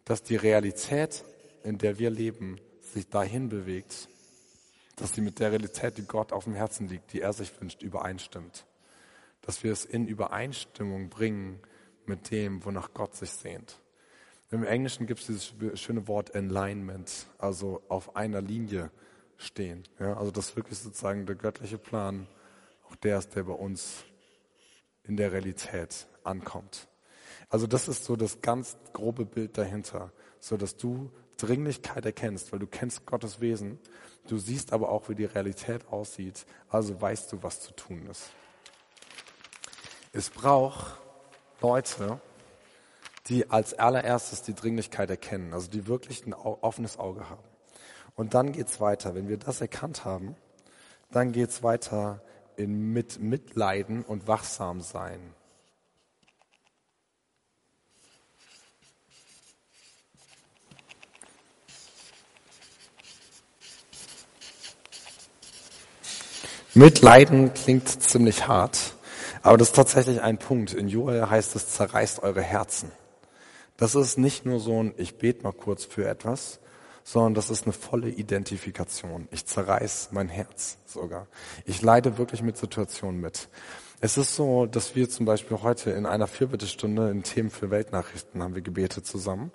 [0.04, 1.24] dass die Realität,
[1.62, 4.08] in der wir leben, sich dahin bewegt,
[4.96, 7.82] dass sie mit der Realität, die Gott auf dem Herzen liegt, die er sich wünscht,
[7.82, 8.66] übereinstimmt.
[9.40, 11.60] Dass wir es in Übereinstimmung bringen
[12.06, 13.80] mit dem, wonach Gott sich sehnt.
[14.50, 18.90] Im Englischen gibt es dieses schöne Wort Alignment, also auf einer Linie
[19.42, 19.84] stehen.
[19.98, 22.26] Ja, also das wirklich sozusagen der göttliche Plan,
[22.88, 24.04] auch der ist, der bei uns
[25.04, 26.88] in der Realität ankommt.
[27.48, 32.58] Also das ist so das ganz grobe Bild dahinter, so dass du Dringlichkeit erkennst, weil
[32.58, 33.78] du kennst Gottes Wesen,
[34.28, 38.30] du siehst aber auch, wie die Realität aussieht, also weißt du, was zu tun ist.
[40.12, 40.98] Es braucht
[41.60, 42.20] Leute,
[43.26, 47.51] die als allererstes die Dringlichkeit erkennen, also die wirklich ein offenes Auge haben.
[48.14, 49.14] Und dann geht's weiter.
[49.14, 50.36] Wenn wir das erkannt haben,
[51.10, 52.22] dann geht's weiter
[52.56, 55.34] in mit Mitleiden und wachsam sein.
[66.74, 68.94] Mitleiden klingt ziemlich hart,
[69.42, 70.72] aber das ist tatsächlich ein Punkt.
[70.72, 72.90] In Joel heißt es, zerreißt eure Herzen.
[73.76, 76.60] Das ist nicht nur so ein, ich bete mal kurz für etwas,
[77.04, 79.28] sondern das ist eine volle Identifikation.
[79.30, 81.26] Ich zerreiß mein Herz sogar.
[81.64, 83.48] Ich leide wirklich mit Situationen mit.
[84.04, 88.42] Es ist so, dass wir zum Beispiel heute in einer Vierbittestunde in Themen für Weltnachrichten
[88.42, 89.52] haben wir gebetet zusammen.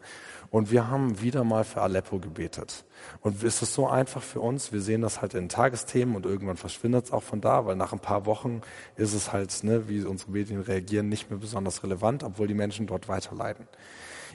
[0.50, 2.86] Und wir haben wieder mal für Aleppo gebetet.
[3.20, 4.72] Und es ist so einfach für uns.
[4.72, 7.92] Wir sehen das halt in Tagesthemen und irgendwann verschwindet es auch von da, weil nach
[7.92, 8.62] ein paar Wochen
[8.96, 12.88] ist es halt, ne, wie unsere Medien reagieren, nicht mehr besonders relevant, obwohl die Menschen
[12.88, 13.68] dort weiter leiden.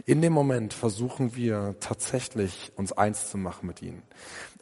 [0.07, 4.03] In dem Moment versuchen wir tatsächlich uns eins zu machen mit ihnen.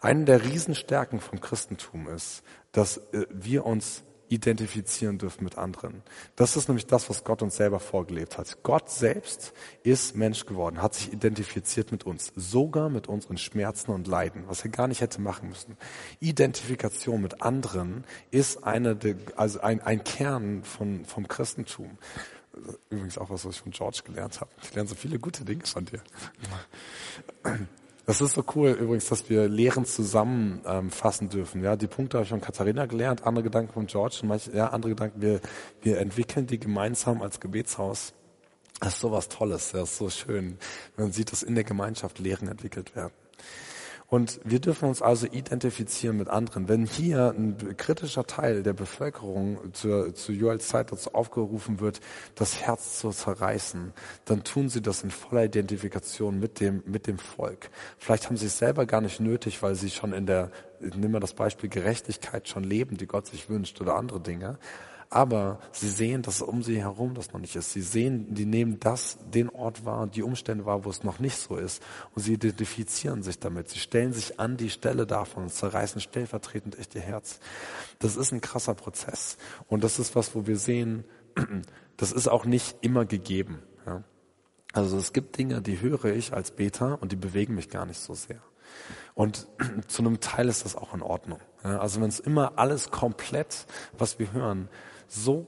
[0.01, 6.03] Eine der Riesenstärken vom Christentum ist, dass äh, wir uns identifizieren dürfen mit anderen.
[6.37, 8.63] Das ist nämlich das, was Gott uns selber vorgelebt hat.
[8.63, 14.07] Gott selbst ist Mensch geworden, hat sich identifiziert mit uns, sogar mit unseren Schmerzen und
[14.07, 15.77] Leiden, was er gar nicht hätte machen müssen.
[16.21, 18.97] Identifikation mit anderen ist eine,
[19.35, 21.99] also ein, ein Kern von, vom Christentum.
[22.91, 24.51] Übrigens auch was, was ich von George gelernt habe.
[24.63, 26.03] Ich lerne so viele gute Dinge von dir.
[28.07, 31.63] Das ist so cool übrigens, dass wir Lehren zusammenfassen ähm, dürfen.
[31.63, 34.69] Ja, die Punkte habe ich von Katharina gelernt, andere Gedanken von George und manche, ja,
[34.69, 35.23] andere Gedanken.
[35.23, 35.41] Wir,
[35.83, 38.13] wir entwickeln die gemeinsam als Gebetshaus.
[38.81, 40.59] Das ist sowas Tolles, das ist so schön.
[40.97, 43.13] Man sieht, dass in der Gemeinschaft Lehren entwickelt werden.
[44.11, 46.69] Und wir dürfen uns also identifizieren mit anderen.
[46.69, 52.01] Wenn hier ein kritischer Teil der Bevölkerung zu, zu Joels Zeit dazu aufgerufen wird,
[52.35, 53.93] das Herz zu zerreißen,
[54.25, 57.71] dann tun sie das in voller Identifikation mit dem, mit dem Volk.
[57.99, 61.21] Vielleicht haben sie es selber gar nicht nötig, weil sie schon in der, nimm mal
[61.21, 64.59] das Beispiel Gerechtigkeit schon leben, die Gott sich wünscht oder andere Dinge
[65.13, 67.73] aber sie sehen, dass um sie herum das noch nicht ist.
[67.73, 71.37] Sie sehen, die nehmen das, den Ort wahr, die Umstände wahr, wo es noch nicht
[71.37, 71.83] so ist.
[72.15, 73.69] Und sie identifizieren sich damit.
[73.69, 77.41] Sie stellen sich an die Stelle davon und zerreißen stellvertretend echt ihr Herz.
[77.99, 79.37] Das ist ein krasser Prozess.
[79.67, 81.05] Und das ist was, wo wir sehen,
[81.97, 83.59] das ist auch nicht immer gegeben.
[83.87, 84.05] Ja?
[84.73, 87.99] Also es gibt Dinge, die höre ich als Beta und die bewegen mich gar nicht
[87.99, 88.41] so sehr.
[89.15, 89.49] Und
[89.89, 91.41] zu einem Teil ist das auch in Ordnung.
[91.65, 93.67] Also wenn es immer alles komplett,
[93.99, 94.69] was wir hören,
[95.11, 95.47] so,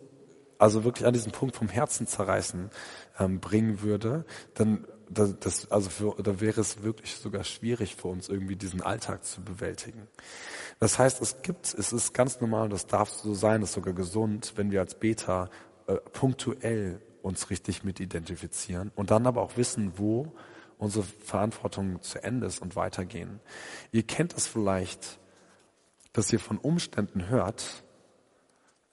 [0.59, 2.71] also wirklich an diesen Punkt vom Herzen zerreißen
[3.19, 8.29] ähm, bringen würde, dann das, also für, da wäre es wirklich sogar schwierig für uns
[8.29, 10.09] irgendwie diesen Alltag zu bewältigen.
[10.79, 13.95] Das heißt, es gibt, es ist ganz normal, das darf so sein, das ist sogar
[13.95, 15.51] gesund, wenn wir als Beta
[15.87, 20.33] äh, punktuell uns richtig mit identifizieren und dann aber auch wissen, wo
[20.79, 23.41] unsere Verantwortung zu Ende ist und weitergehen.
[23.93, 25.21] Ihr kennt es vielleicht,
[26.13, 27.85] dass ihr von Umständen hört,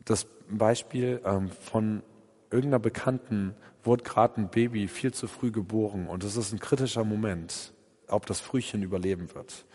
[0.05, 2.03] das Beispiel ähm, von
[2.51, 7.03] irgendeiner Bekannten wurde gerade ein Baby viel zu früh geboren und es ist ein kritischer
[7.03, 7.73] Moment,
[8.11, 9.65] ob das Frühchen überleben wird.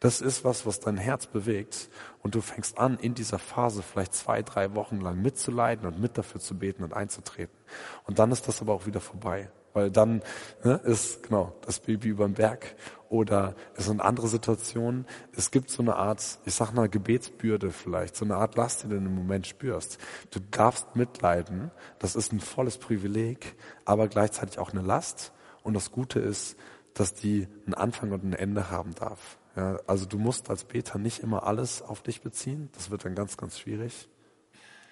[0.00, 1.88] Das ist was, was dein Herz bewegt
[2.22, 6.18] und du fängst an, in dieser Phase vielleicht zwei, drei Wochen lang mitzuleiden und mit
[6.18, 7.56] dafür zu beten und einzutreten.
[8.04, 9.50] Und dann ist das aber auch wieder vorbei.
[9.74, 10.22] Weil dann
[10.64, 12.74] ne, ist genau das Baby über den Berg
[13.08, 15.06] oder es sind andere Situationen.
[15.36, 18.88] Es gibt so eine Art, ich sag mal Gebetsbürde vielleicht, so eine Art Last, die
[18.88, 19.98] du im Moment spürst.
[20.30, 25.32] Du darfst mitleiden, das ist ein volles Privileg, aber gleichzeitig auch eine Last.
[25.62, 26.56] Und das Gute ist,
[26.94, 29.38] dass die einen Anfang und ein Ende haben darf.
[29.56, 32.70] Ja, also du musst als Beter nicht immer alles auf dich beziehen.
[32.74, 34.08] Das wird dann ganz, ganz schwierig.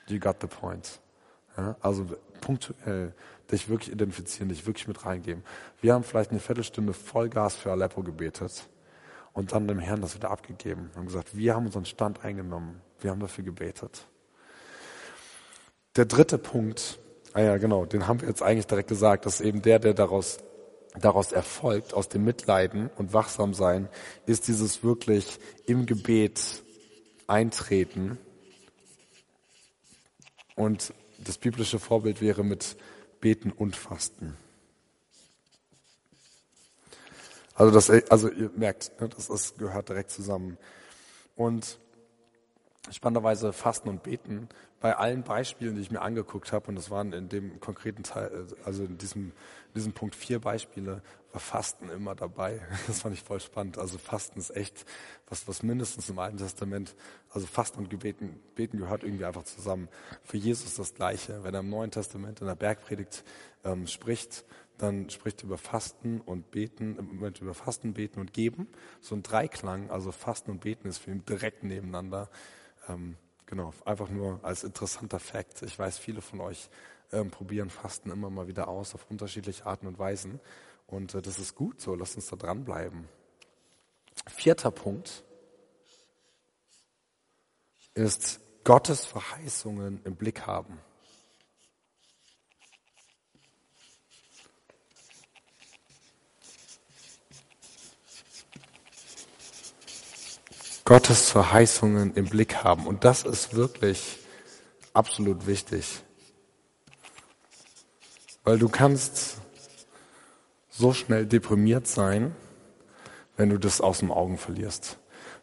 [0.07, 1.01] You got the point.
[1.57, 2.07] Ja, also
[2.41, 3.15] punktuell
[3.51, 5.43] dich wirklich identifizieren, dich wirklich mit reingeben.
[5.81, 8.69] Wir haben vielleicht eine Viertelstunde Vollgas für Aleppo gebetet
[9.33, 13.11] und dann dem Herrn das wieder abgegeben und gesagt, wir haben unseren Stand eingenommen, wir
[13.11, 14.07] haben dafür gebetet.
[15.97, 16.99] Der dritte Punkt,
[17.33, 20.39] ah ja genau, den haben wir jetzt eigentlich direkt gesagt, dass eben der, der daraus
[20.99, 23.89] daraus erfolgt, aus dem Mitleiden und Wachsamsein,
[24.27, 26.63] ist dieses wirklich im Gebet
[27.27, 28.19] eintreten.
[30.57, 32.77] Und das biblische Vorbild wäre mit
[33.21, 34.37] Beten und Fasten.
[37.55, 40.57] Also das, also ihr merkt, ne, das ist, gehört direkt zusammen.
[41.37, 41.79] Und
[42.91, 44.49] spannenderweise Fasten und Beten
[44.81, 48.47] bei allen Beispielen, die ich mir angeguckt habe, und das waren in dem konkreten Teil,
[48.65, 52.61] also in diesem, in diesem Punkt vier Beispiele, war Fasten immer dabei.
[52.87, 53.77] Das fand ich voll spannend.
[53.77, 54.87] Also Fasten ist echt
[55.29, 56.97] was, was mindestens im Alten Testament,
[57.31, 59.89] also Fasten und Gebeten, Beten gehört irgendwie einfach zusammen.
[60.25, 61.45] Für Jesus das Gleiche.
[61.45, 63.25] Wenn er im Neuen Testament in der Bergpredigt
[63.65, 64.47] ähm, spricht,
[64.79, 68.67] dann spricht er über Fasten und Beten, im Moment über Fasten, Beten und Geben.
[69.03, 72.31] So ein Dreiklang, also Fasten und Beten ist für ihn direkt nebeneinander.
[72.91, 75.63] Ähm, genau, einfach nur als interessanter Fakt.
[75.63, 76.69] Ich weiß, viele von euch
[77.13, 80.41] ähm, probieren Fasten immer mal wieder aus auf unterschiedliche Arten und Weisen.
[80.87, 83.09] Und äh, das ist gut so, lasst uns da dranbleiben.
[84.27, 85.25] Vierter Punkt
[87.95, 90.79] ist Gottes Verheißungen im Blick haben.
[100.91, 102.89] Gottes Verheißungen im Blick haben.
[102.89, 104.19] Und das ist wirklich
[104.93, 106.03] absolut wichtig.
[108.43, 109.37] Weil du kannst
[110.69, 112.35] so schnell deprimiert sein,
[113.37, 114.99] wenn du das aus den Augen verlierst.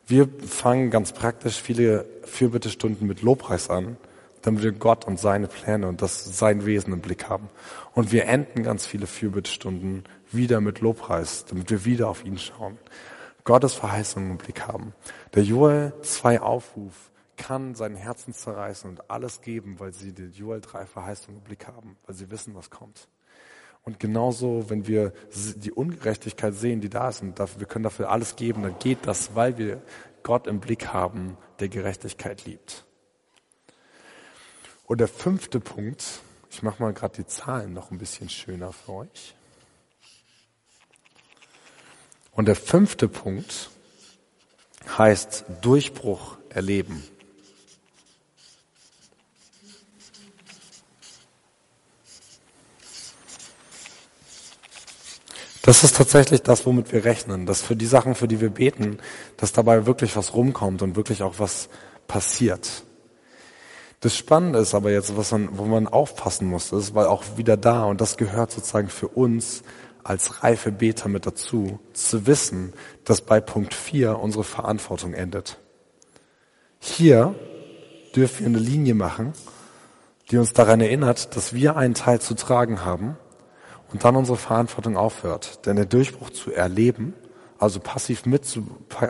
[0.06, 3.96] Wir fangen ganz praktisch viele Fürbittestunden mit Lobpreis an,
[4.42, 7.48] damit wir Gott und seine Pläne und das sein Wesen im Blick haben.
[7.94, 12.78] Und wir enden ganz viele Fürbittestunden wieder mit Lobpreis, damit wir wieder auf ihn schauen.
[13.48, 14.94] Gottes Verheißungen im Blick haben.
[15.34, 20.60] Der Joel 2 Aufruf kann sein Herzen zerreißen und alles geben, weil sie die Joel
[20.60, 23.08] 3 Verheißungen im Blick haben, weil sie wissen, was kommt.
[23.84, 25.14] Und genauso, wenn wir
[25.56, 29.34] die Ungerechtigkeit sehen, die da ist, und wir können dafür alles geben, dann geht das,
[29.34, 29.82] weil wir
[30.24, 32.84] Gott im Blick haben, der Gerechtigkeit liebt.
[34.88, 36.04] Und der fünfte Punkt,
[36.50, 39.37] ich mache mal gerade die Zahlen noch ein bisschen schöner für euch.
[42.38, 43.72] Und der fünfte Punkt
[44.96, 47.04] heißt Durchbruch erleben.
[55.64, 59.00] Das ist tatsächlich das, womit wir rechnen, dass für die Sachen, für die wir beten,
[59.38, 61.70] dass dabei wirklich was rumkommt und wirklich auch was
[62.08, 62.84] passiert.
[64.02, 67.58] Das Spannende ist aber jetzt, was man, wo man aufpassen muss, ist, weil auch wieder
[67.58, 69.64] da, und das gehört sozusagen für uns
[70.08, 75.58] als reife Beter mit dazu, zu wissen, dass bei Punkt 4 unsere Verantwortung endet.
[76.80, 77.36] Hier
[78.16, 79.34] dürfen wir eine Linie machen,
[80.32, 83.18] die uns daran erinnert, dass wir einen Teil zu tragen haben
[83.92, 85.66] und dann unsere Verantwortung aufhört.
[85.66, 87.14] Denn der Durchbruch zu erleben,
[87.60, 88.66] also passiv mit zu,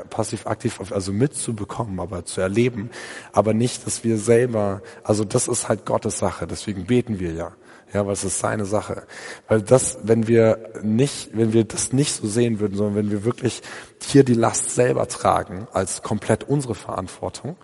[0.09, 2.89] passiv aktiv, also mitzubekommen, aber zu erleben,
[3.33, 7.51] aber nicht, dass wir selber, also das ist halt Gottes Sache, deswegen beten wir ja.
[7.93, 9.03] Ja, weil es ist seine Sache.
[9.47, 13.23] Weil das, wenn wir nicht, wenn wir das nicht so sehen würden, sondern wenn wir
[13.23, 13.61] wirklich
[14.01, 17.55] hier die Last selber tragen, als komplett unsere Verantwortung,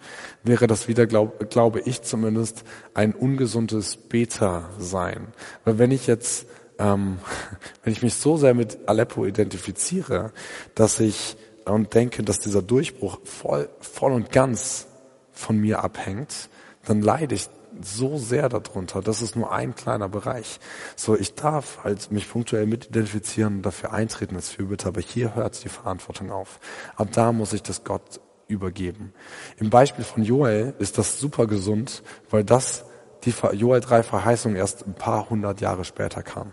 [0.43, 5.27] wäre das wieder, glaub, glaube ich zumindest, ein ungesundes Beta sein.
[5.65, 6.45] Weil wenn ich jetzt,
[6.79, 7.17] ähm,
[7.83, 10.31] wenn ich mich so sehr mit Aleppo identifiziere,
[10.73, 14.88] dass ich und denke, dass dieser Durchbruch voll, voll und ganz
[15.31, 16.49] von mir abhängt,
[16.86, 17.49] dann leide ich
[17.81, 19.01] so sehr darunter.
[19.01, 20.59] Das ist nur ein kleiner Bereich.
[20.95, 25.36] So, ich darf halt mich punktuell mit identifizieren und dafür eintreten als Fürbitter, aber hier
[25.36, 26.59] hört die Verantwortung auf.
[26.95, 29.13] Ab da muss ich das Gott übergeben.
[29.57, 32.86] Im Beispiel von Joel ist das super gesund, weil das
[33.23, 36.51] die Joel 3 Verheißung erst ein paar hundert Jahre später kam.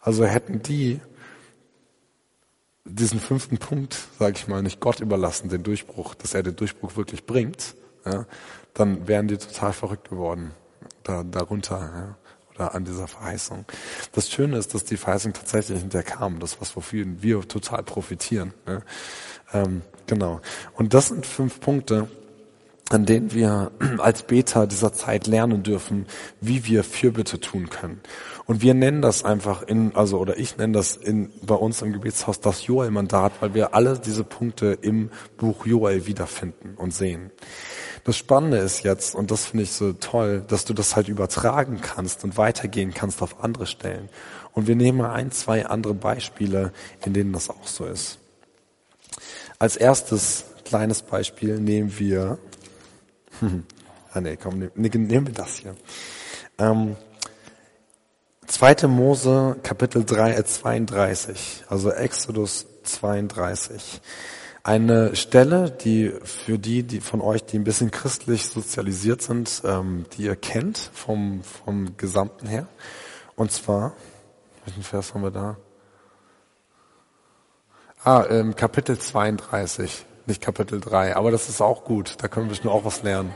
[0.00, 1.00] Also hätten die
[2.84, 6.96] diesen fünften Punkt, sage ich mal, nicht Gott überlassen, den Durchbruch, dass er den Durchbruch
[6.96, 8.26] wirklich bringt, ja,
[8.74, 10.52] dann wären die total verrückt geworden
[11.04, 12.16] da, darunter ja,
[12.54, 13.64] oder an dieser Verheißung.
[14.12, 16.40] Das Schöne ist, dass die Verheißung tatsächlich hinterher kam.
[16.40, 18.52] Das was wofür wir total profitieren.
[18.66, 18.80] Ja.
[19.52, 20.40] Ähm, genau.
[20.74, 22.08] Und das sind fünf Punkte,
[22.90, 26.06] an denen wir als Beta dieser Zeit lernen dürfen,
[26.40, 28.00] wie wir Fürbitte tun können.
[28.46, 31.94] Und wir nennen das einfach in, also oder ich nenne das in, bei uns im
[31.94, 37.30] Gebetshaus das Joel-Mandat, weil wir alle diese Punkte im Buch Joel wiederfinden und sehen.
[38.04, 41.80] Das Spannende ist jetzt, und das finde ich so toll, dass du das halt übertragen
[41.80, 44.10] kannst und weitergehen kannst auf andere Stellen.
[44.52, 46.72] Und wir nehmen mal ein, zwei andere Beispiele,
[47.06, 48.18] in denen das auch so ist.
[49.58, 52.38] Als erstes kleines Beispiel nehmen wir,
[54.12, 55.74] ah nee, komm, nehmen, nehmen wir das hier.
[56.58, 56.96] Ähm,
[58.46, 58.86] 2.
[58.86, 64.00] Mose Kapitel 3, 32, also Exodus 32.
[64.62, 70.06] Eine Stelle, die für die, die von euch, die ein bisschen christlich sozialisiert sind, ähm,
[70.16, 72.66] die ihr kennt vom, vom Gesamten her.
[73.36, 73.94] Und zwar,
[74.64, 75.56] welchen Vers haben wir da?
[78.04, 81.16] Ah, ähm, Kapitel 32, nicht Kapitel 3.
[81.16, 82.16] Aber das ist auch gut.
[82.18, 83.32] Da können wir schon auch was lernen.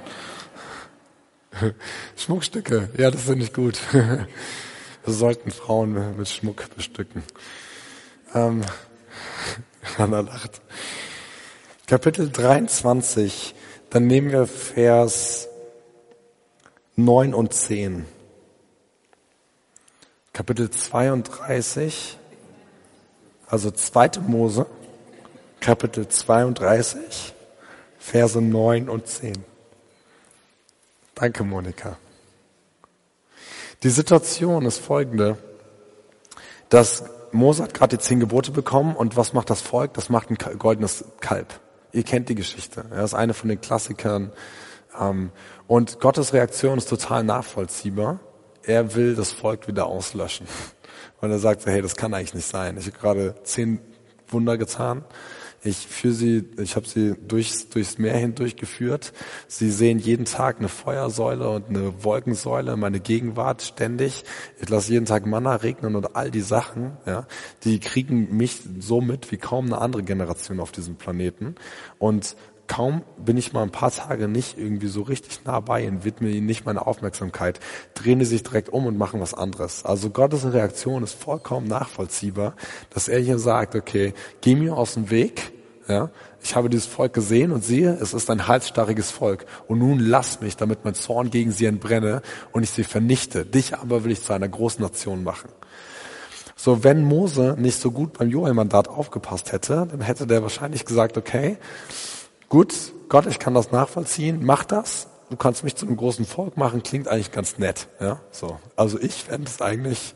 [2.16, 3.80] Schmuckstücke, ja, das finde ich gut.
[3.92, 7.22] Wir sollten Frauen mit Schmuck bestücken.
[8.34, 8.62] Ähm,
[9.98, 10.60] Anna lacht.
[11.86, 13.54] Kapitel 23,
[13.88, 15.48] dann nehmen wir Vers
[16.96, 18.04] 9 und 10.
[20.34, 22.18] Kapitel 32,
[23.46, 24.10] also 2.
[24.26, 24.66] Mose,
[25.60, 27.34] Kapitel 32,
[27.98, 29.44] Verse 9 und 10.
[31.14, 31.98] Danke, Monika.
[33.82, 35.38] Die Situation ist folgende,
[36.68, 39.94] dass Mose hat gerade die zehn Gebote bekommen und was macht das Volk?
[39.94, 41.60] Das macht ein goldenes Kalb.
[41.92, 42.84] Ihr kennt die Geschichte.
[42.90, 44.32] Er ist eine von den Klassikern.
[44.98, 45.30] Ähm,
[45.66, 48.20] und Gottes Reaktion ist total nachvollziehbar.
[48.62, 50.46] Er will das Volk wieder auslöschen.
[51.20, 52.76] Weil er sagt, hey, das kann eigentlich nicht sein.
[52.78, 53.80] Ich habe gerade zehn
[54.28, 55.04] Wunder getan.
[55.64, 59.12] Ich führe sie, ich habe sie durchs, durchs Meer hindurch geführt.
[59.48, 64.24] Sie sehen jeden Tag eine Feuersäule und eine Wolkensäule, meine Gegenwart ständig.
[64.60, 67.26] Ich lasse jeden Tag Manna regnen und all die Sachen, ja,
[67.64, 71.56] die kriegen mich so mit wie kaum eine andere Generation auf diesem Planeten.
[71.98, 72.36] Und
[72.68, 76.28] kaum bin ich mal ein paar Tage nicht irgendwie so richtig nah bei ihnen, widme
[76.28, 77.58] ihnen nicht meine Aufmerksamkeit,
[77.94, 79.84] drehen die sich direkt um und machen was anderes.
[79.84, 82.54] Also Gottes Reaktion ist vollkommen nachvollziehbar,
[82.90, 85.52] dass er hier sagt, okay, geh mir aus dem Weg,
[85.88, 86.10] ja,
[86.42, 89.46] ich habe dieses Volk gesehen und siehe, es ist ein halsstarriges Volk.
[89.66, 93.46] Und nun lass mich, damit mein Zorn gegen sie entbrenne und ich sie vernichte.
[93.46, 95.48] Dich aber will ich zu einer großen Nation machen.
[96.56, 101.16] So, wenn Mose nicht so gut beim Joel-Mandat aufgepasst hätte, dann hätte der wahrscheinlich gesagt,
[101.16, 101.56] okay,
[102.48, 102.74] gut,
[103.08, 105.08] Gott, ich kann das nachvollziehen, mach das.
[105.30, 108.58] Du kannst mich zu einem großen Volk machen, klingt eigentlich ganz nett, ja, so.
[108.76, 110.14] Also ich fände es eigentlich,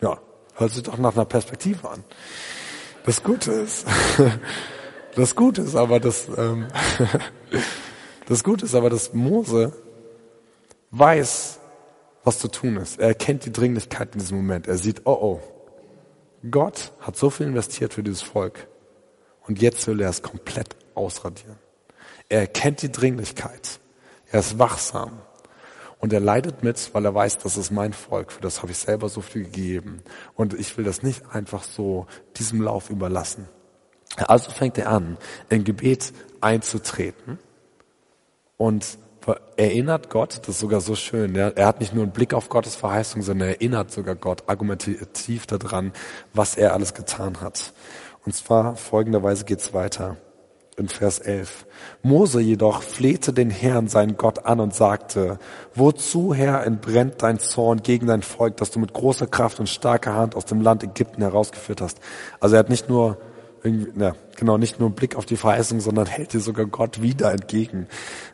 [0.00, 0.18] ja,
[0.56, 2.04] hört sich doch nach einer Perspektive an.
[3.06, 3.86] Das Gute ist,
[5.14, 6.66] das Gute ist aber, dass, ähm,
[8.28, 9.72] das Gute ist aber, dass Mose
[10.90, 11.58] weiß,
[12.22, 12.98] was zu tun ist.
[12.98, 14.66] Er erkennt die Dringlichkeit in diesem Moment.
[14.66, 15.42] Er sieht, oh oh,
[16.50, 18.66] Gott hat so viel investiert für dieses Volk
[19.46, 21.58] und jetzt will er es komplett ausradieren.
[22.28, 23.80] Er erkennt die Dringlichkeit.
[24.30, 25.20] Er ist wachsam.
[25.98, 28.78] Und er leidet mit, weil er weiß, das ist mein Volk, für das habe ich
[28.78, 30.02] selber so viel gegeben.
[30.34, 33.48] Und ich will das nicht einfach so diesem Lauf überlassen.
[34.16, 35.16] Also fängt er an,
[35.48, 37.38] in Gebet einzutreten
[38.58, 38.98] und
[39.56, 42.50] erinnert Gott, das ist sogar so schön, ja, er hat nicht nur einen Blick auf
[42.50, 45.92] Gottes Verheißung, sondern er erinnert sogar Gott argumentativ daran,
[46.34, 47.72] was er alles getan hat.
[48.26, 50.18] Und zwar folgenderweise geht's weiter
[50.76, 51.66] in Vers 11.
[52.02, 55.38] Mose jedoch flehte den Herrn, seinen Gott, an und sagte,
[55.74, 60.14] wozu, Herr, entbrennt dein Zorn gegen dein Volk, das du mit großer Kraft und starker
[60.14, 61.98] Hand aus dem Land Ägypten herausgeführt hast?
[62.40, 63.18] Also er hat nicht nur
[63.64, 67.00] irgendwie, na, genau, nicht nur einen Blick auf die Verheißung, sondern hält dir sogar Gott
[67.00, 67.88] wieder entgegen.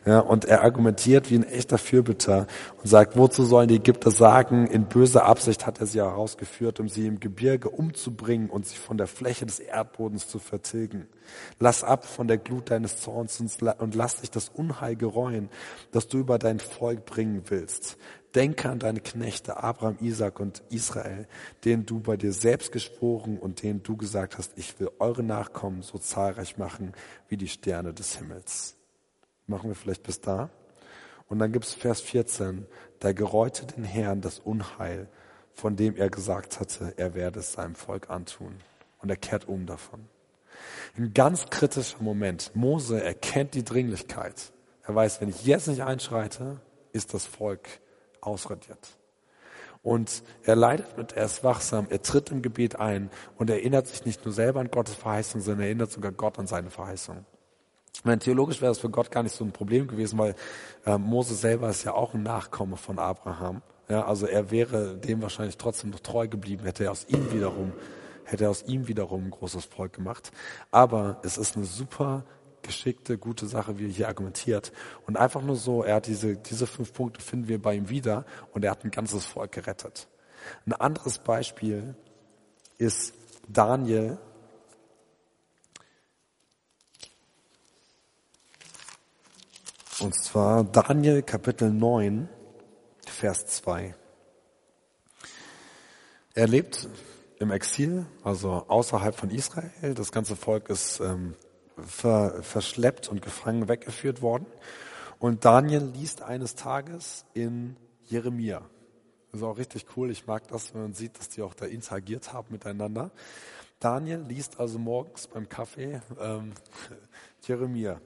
[0.05, 2.47] Ja, und er argumentiert wie ein echter Fürbitter
[2.81, 6.89] und sagt, wozu sollen die Ägypter sagen, in böser Absicht hat er sie herausgeführt, um
[6.89, 11.07] sie im Gebirge umzubringen und sie von der Fläche des Erdbodens zu vertilgen.
[11.59, 15.49] Lass ab von der Glut deines Zorns und lass dich das Unheil gereuen,
[15.91, 17.97] das du über dein Volk bringen willst.
[18.35, 21.27] Denke an deine Knechte Abraham, Isaac und Israel,
[21.65, 25.81] denen du bei dir selbst geschworen und denen du gesagt hast, ich will eure Nachkommen
[25.81, 26.93] so zahlreich machen
[27.27, 28.77] wie die Sterne des Himmels.
[29.47, 30.49] Machen wir vielleicht bis da?
[31.27, 32.65] Und dann gibt's Vers 14,
[32.99, 35.09] da gereute den Herrn das Unheil,
[35.53, 38.55] von dem er gesagt hatte, er werde es seinem Volk antun.
[38.99, 40.07] Und er kehrt um davon.
[40.97, 42.51] Ein ganz kritischer Moment.
[42.53, 44.51] Mose erkennt die Dringlichkeit.
[44.83, 46.59] Er weiß, wenn ich jetzt nicht einschreite,
[46.91, 47.67] ist das Volk
[48.19, 48.97] ausradiert.
[49.83, 54.05] Und er leidet mit, er ist wachsam, er tritt im Gebet ein und erinnert sich
[54.05, 57.25] nicht nur selber an Gottes Verheißung, sondern erinnert sogar Gott an seine Verheißung.
[58.03, 60.35] Meine, theologisch wäre es für Gott gar nicht so ein Problem gewesen, weil
[60.85, 63.61] äh, Moses selber ist ja auch ein Nachkomme von Abraham.
[63.89, 67.73] Ja, also er wäre dem wahrscheinlich trotzdem noch treu geblieben, hätte er aus ihm wiederum,
[68.25, 70.31] hätte aus ihm wiederum ein großes Volk gemacht.
[70.71, 72.23] Aber es ist eine super
[72.61, 74.71] geschickte, gute Sache, wie er hier argumentiert.
[75.07, 78.25] Und einfach nur so, er hat diese, diese fünf Punkte finden wir bei ihm wieder
[78.53, 80.07] und er hat ein ganzes Volk gerettet.
[80.65, 81.95] Ein anderes Beispiel
[82.77, 83.13] ist
[83.47, 84.17] Daniel.
[89.99, 92.27] Und zwar Daniel Kapitel 9,
[93.05, 93.93] Vers 2.
[96.33, 96.87] Er lebt
[97.41, 99.93] im Exil, also außerhalb von Israel.
[99.95, 101.35] Das ganze Volk ist ähm,
[101.77, 104.45] ver, verschleppt und gefangen weggeführt worden.
[105.19, 107.75] Und Daniel liest eines Tages in
[108.05, 108.61] Jeremia.
[109.31, 110.11] Das ist auch richtig cool.
[110.11, 113.11] Ich mag das, wenn man sieht, dass die auch da interagiert haben miteinander.
[113.79, 116.53] Daniel liest also morgens beim Kaffee ähm,
[117.41, 117.99] Jeremia.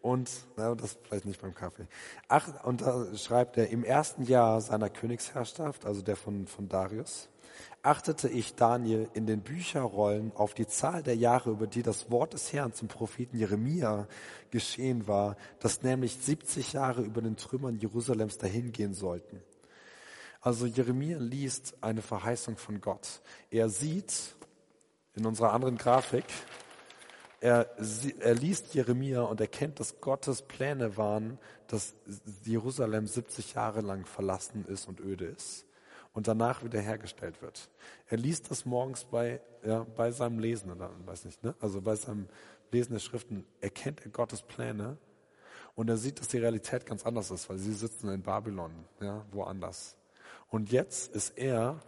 [0.00, 1.86] Und, na, das vielleicht nicht beim Kaffee.
[2.28, 7.28] Ach, und da schreibt er, im ersten Jahr seiner Königsherrschaft, also der von, von Darius,
[7.82, 12.34] achtete ich Daniel in den Bücherrollen auf die Zahl der Jahre, über die das Wort
[12.34, 14.06] des Herrn zum Propheten Jeremia
[14.50, 19.42] geschehen war, dass nämlich 70 Jahre über den Trümmern Jerusalems dahingehen sollten.
[20.40, 23.20] Also Jeremia liest eine Verheißung von Gott.
[23.50, 24.12] Er sieht
[25.14, 26.24] in unserer anderen Grafik,
[27.40, 27.70] er,
[28.20, 31.38] er liest Jeremia und erkennt, dass Gottes Pläne waren,
[31.68, 31.94] dass
[32.44, 35.64] Jerusalem 70 Jahre lang verlassen ist und öde ist
[36.12, 37.70] und danach wiederhergestellt wird.
[38.06, 41.54] Er liest das morgens bei, ja, bei seinem Lesen oder weiß nicht, ne?
[41.60, 42.28] Also bei seinem
[42.72, 44.98] Lesen der Schriften erkennt er Gottes Pläne
[45.74, 49.24] und er sieht, dass die Realität ganz anders ist, weil sie sitzen in Babylon, ja,
[49.30, 49.96] woanders.
[50.48, 51.80] Und jetzt ist er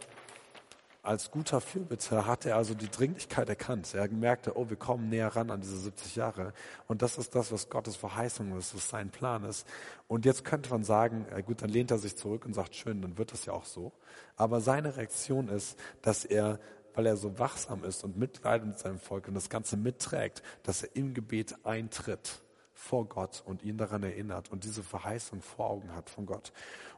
[1.03, 3.93] als guter Fürbitter hat er also die Dringlichkeit erkannt.
[3.93, 6.53] Er merkte, oh, wir kommen näher ran an diese 70 Jahre.
[6.87, 9.67] Und das ist das, was Gottes Verheißung ist, was sein Plan ist.
[10.07, 13.17] Und jetzt könnte man sagen, gut, dann lehnt er sich zurück und sagt, schön, dann
[13.17, 13.91] wird das ja auch so.
[14.37, 16.61] Aber seine Reaktion ist, dass er,
[16.93, 20.83] weil er so wachsam ist und mitleidet mit seinem Volk und das Ganze mitträgt, dass
[20.83, 22.41] er im Gebet eintritt
[22.73, 26.53] vor Gott und ihn daran erinnert und diese Verheißung vor Augen hat von Gott.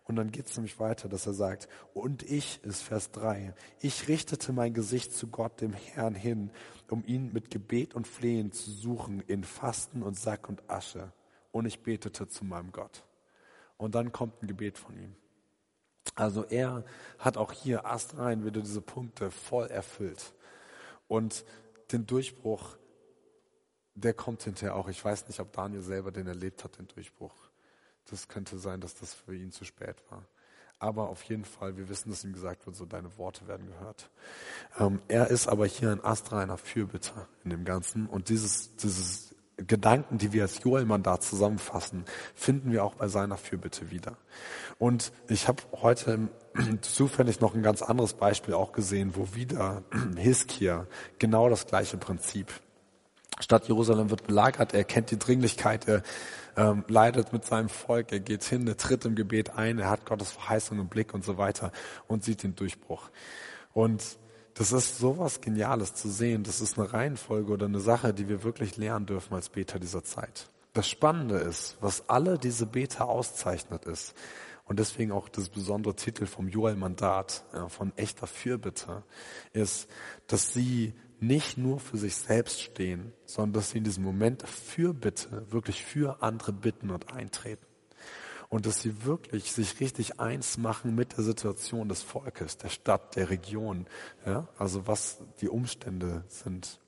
[0.05, 4.07] Und dann geht es nämlich weiter, dass er sagt, und ich ist Vers 3, ich
[4.07, 6.51] richtete mein Gesicht zu Gott, dem Herrn, hin,
[6.89, 11.11] um ihn mit Gebet und Flehen zu suchen in Fasten und Sack und Asche.
[11.51, 13.03] Und ich betete zu meinem Gott.
[13.77, 15.15] Und dann kommt ein Gebet von ihm.
[16.13, 16.85] Also er
[17.17, 20.33] hat auch hier astrein wieder diese Punkte voll erfüllt.
[21.07, 21.43] Und
[21.91, 22.77] den Durchbruch,
[23.95, 24.87] der kommt hinterher auch.
[24.87, 27.44] Ich weiß nicht, ob Daniel selber den erlebt hat, den Durchbruch.
[28.09, 30.23] Das könnte sein, dass das für ihn zu spät war.
[30.77, 34.09] Aber auf jeden Fall, wir wissen, dass ihm gesagt wird, so deine Worte werden gehört.
[34.77, 38.07] Ähm, er ist aber hier ein astreiner Fürbitter in dem Ganzen.
[38.07, 42.03] Und dieses, dieses Gedanken, die wir als Joel-Mandat zusammenfassen,
[42.33, 44.17] finden wir auch bei seiner Fürbitte wieder.
[44.79, 46.27] Und ich habe heute
[46.81, 49.83] zufällig noch ein ganz anderes Beispiel auch gesehen, wo wieder
[50.17, 50.87] Hiskia
[51.19, 52.51] genau das gleiche Prinzip.
[53.39, 56.03] Stadt Jerusalem wird belagert, er kennt die Dringlichkeit, er
[56.57, 60.05] ähm, leidet mit seinem Volk, er geht hin, er tritt im Gebet ein, er hat
[60.05, 61.71] Gottes Verheißung im Blick und so weiter
[62.07, 63.09] und sieht den Durchbruch.
[63.73, 64.17] Und
[64.53, 66.43] das ist sowas Geniales zu sehen.
[66.43, 70.03] Das ist eine Reihenfolge oder eine Sache, die wir wirklich lernen dürfen als Beter dieser
[70.03, 70.47] Zeit.
[70.73, 74.15] Das Spannende ist, was alle diese Beter auszeichnet ist,
[74.67, 79.03] und deswegen auch das besondere Titel vom Joel-Mandat, ja, von echter Fürbitter,
[79.53, 79.87] ist,
[80.27, 84.93] dass sie nicht nur für sich selbst stehen, sondern dass sie in diesem Moment für
[84.93, 87.65] Bitte wirklich für andere bitten und eintreten.
[88.49, 93.15] Und dass sie wirklich sich richtig eins machen mit der Situation des Volkes, der Stadt,
[93.15, 93.87] der Region,
[94.25, 96.79] ja, also was die Umstände sind.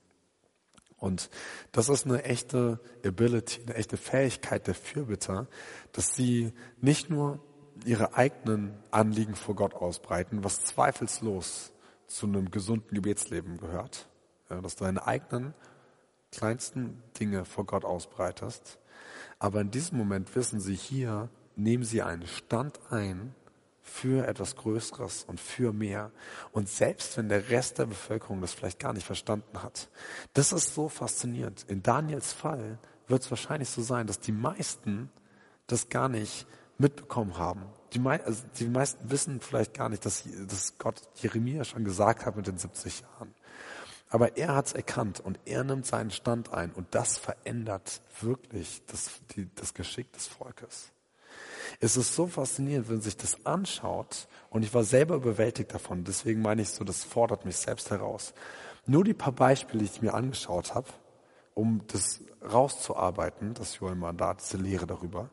[0.98, 1.30] Und
[1.72, 5.46] das ist eine echte Ability, eine echte Fähigkeit der Fürbitter,
[5.92, 7.40] dass sie nicht nur
[7.84, 11.72] ihre eigenen Anliegen vor Gott ausbreiten, was zweifelslos
[12.06, 14.08] zu einem gesunden Gebetsleben gehört,
[14.50, 15.54] ja, dass du deine eigenen
[16.32, 18.78] kleinsten Dinge vor Gott ausbreitest.
[19.38, 23.34] Aber in diesem Moment wissen sie, hier nehmen sie einen Stand ein
[23.82, 26.10] für etwas Größeres und für mehr.
[26.52, 29.88] Und selbst wenn der Rest der Bevölkerung das vielleicht gar nicht verstanden hat,
[30.34, 31.64] das ist so faszinierend.
[31.68, 35.10] In Daniels Fall wird es wahrscheinlich so sein, dass die meisten
[35.66, 36.46] das gar nicht
[36.76, 37.62] mitbekommen haben.
[37.92, 42.26] Die, mei also die meisten wissen vielleicht gar nicht, dass, dass Gott Jeremia schon gesagt
[42.26, 43.34] hat mit den 70 Jahren.
[44.10, 48.82] Aber er hat es erkannt und er nimmt seinen Stand ein und das verändert wirklich
[48.86, 50.92] das, die, das Geschick des Volkes.
[51.80, 56.04] Es ist so faszinierend, wenn man sich das anschaut und ich war selber überwältigt davon.
[56.04, 58.32] Deswegen meine ich so, das fordert mich selbst heraus.
[58.86, 60.88] Nur die paar Beispiele, die ich mir angeschaut habe,
[61.54, 65.28] um das rauszuarbeiten, das Joel-Mandat, diese Lehre darüber,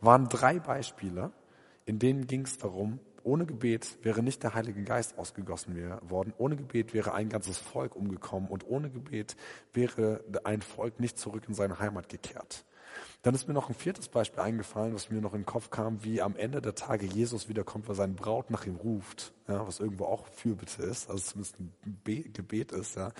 [0.00, 1.32] waren drei Beispiele,
[1.86, 5.76] in denen ging es darum, ohne Gebet wäre nicht der Heilige Geist ausgegossen
[6.08, 6.32] worden.
[6.38, 9.36] Ohne Gebet wäre ein ganzes Volk umgekommen und ohne Gebet
[9.72, 12.64] wäre ein Volk nicht zurück in seine Heimat gekehrt.
[13.22, 16.02] Dann ist mir noch ein viertes Beispiel eingefallen, was mir noch in den Kopf kam,
[16.02, 19.78] wie am Ende der Tage Jesus wiederkommt, weil seine Braut nach ihm ruft, ja, was
[19.78, 21.72] irgendwo auch Fürbitte ist, also zumindest ein
[22.32, 23.12] Gebet ist, ja,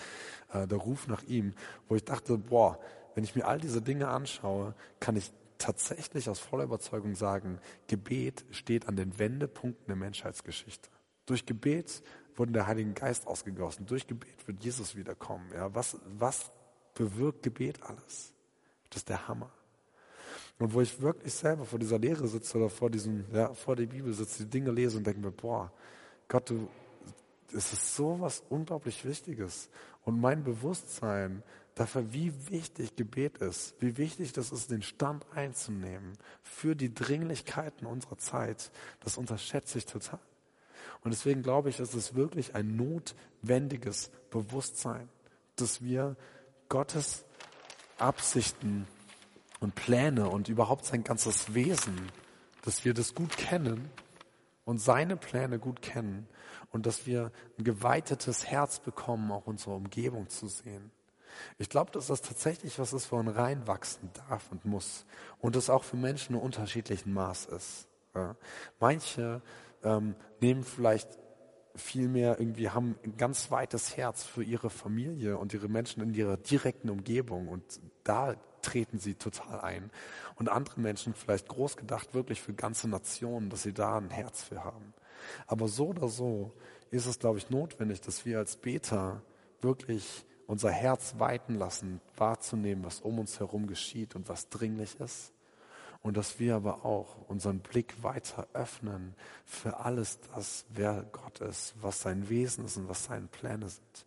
[0.53, 1.53] äh, der Ruf nach ihm,
[1.87, 2.79] wo ich dachte, boah,
[3.13, 5.31] wenn ich mir all diese Dinge anschaue, kann ich
[5.61, 10.89] tatsächlich aus voller Überzeugung sagen, Gebet steht an den Wendepunkten der Menschheitsgeschichte.
[11.25, 12.03] Durch Gebet
[12.35, 13.85] wurde der Heilige Geist ausgegossen.
[13.85, 15.49] Durch Gebet wird Jesus wiederkommen.
[15.53, 16.51] Ja, was, was
[16.95, 18.33] bewirkt Gebet alles?
[18.89, 19.51] Das ist der Hammer.
[20.59, 23.87] Und wo ich wirklich selber vor dieser Lehre sitze oder vor diesem, ja, vor der
[23.87, 25.71] Bibel sitze, die Dinge lese und denke mir, boah,
[26.27, 26.67] Gott, du,
[27.55, 29.69] es ist so was unglaublich Wichtiges.
[30.03, 31.43] Und mein Bewusstsein
[31.75, 37.87] dafür, wie wichtig Gebet ist, wie wichtig das ist, den Stand einzunehmen für die Dringlichkeiten
[37.87, 40.19] unserer Zeit, das unterschätze ich total.
[41.03, 45.09] Und deswegen glaube ich, ist es wirklich ein notwendiges Bewusstsein,
[45.55, 46.15] dass wir
[46.69, 47.25] Gottes
[47.97, 48.87] Absichten
[49.59, 52.11] und Pläne und überhaupt sein ganzes Wesen,
[52.63, 53.89] dass wir das gut kennen
[54.65, 56.27] und seine Pläne gut kennen
[56.71, 60.91] und dass wir ein geweitetes Herz bekommen, auch unsere Umgebung zu sehen.
[61.57, 65.05] Ich glaube, dass das tatsächlich was ist, wo man reinwachsen darf und muss.
[65.39, 67.87] Und das auch für Menschen in unterschiedlichen Maß ist.
[68.15, 68.35] Ja.
[68.79, 69.41] Manche
[69.83, 71.17] ähm, nehmen vielleicht
[71.75, 76.13] viel mehr irgendwie, haben ein ganz weites Herz für ihre Familie und ihre Menschen in
[76.13, 77.47] ihrer direkten Umgebung.
[77.47, 79.91] Und da treten sie total ein.
[80.35, 84.43] Und andere Menschen vielleicht groß gedacht, wirklich für ganze Nationen, dass sie da ein Herz
[84.43, 84.93] für haben.
[85.47, 86.53] Aber so oder so
[86.89, 89.21] ist es, glaube ich, notwendig, dass wir als Beter
[89.61, 95.33] wirklich unser Herz weiten lassen, wahrzunehmen, was um uns herum geschieht und was dringlich ist.
[96.03, 99.15] Und dass wir aber auch unseren Blick weiter öffnen
[99.45, 104.05] für alles das, wer Gott ist, was sein Wesen ist und was seine Pläne sind.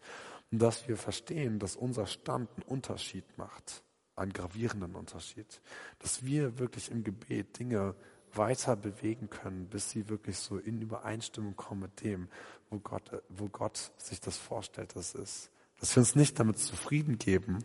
[0.51, 3.85] Und dass wir verstehen, dass unser Stand einen Unterschied macht,
[4.17, 5.61] einen gravierenden Unterschied.
[6.01, 7.95] Dass wir wirklich im Gebet Dinge
[8.33, 12.29] weiter bewegen können, bis sie wirklich so in Übereinstimmung kommen mit dem,
[12.71, 15.51] wo Gott, wo Gott sich das vorstellt, dass es ist.
[15.85, 17.59] Dass wir uns nicht damit zufrieden geben,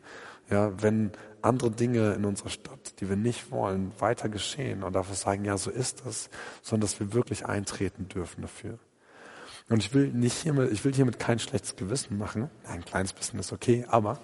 [0.50, 1.12] ja, wenn
[1.42, 5.56] andere Dinge in unserer Stadt, die wir nicht wollen, weiter geschehen und dafür sagen, ja,
[5.56, 6.30] so ist das,
[6.62, 8.78] sondern dass wir wirklich eintreten dürfen dafür.
[9.70, 12.50] Und ich will nicht hiermit, ich will hiermit kein schlechtes Gewissen machen.
[12.66, 14.20] Ein kleines bisschen ist okay, aber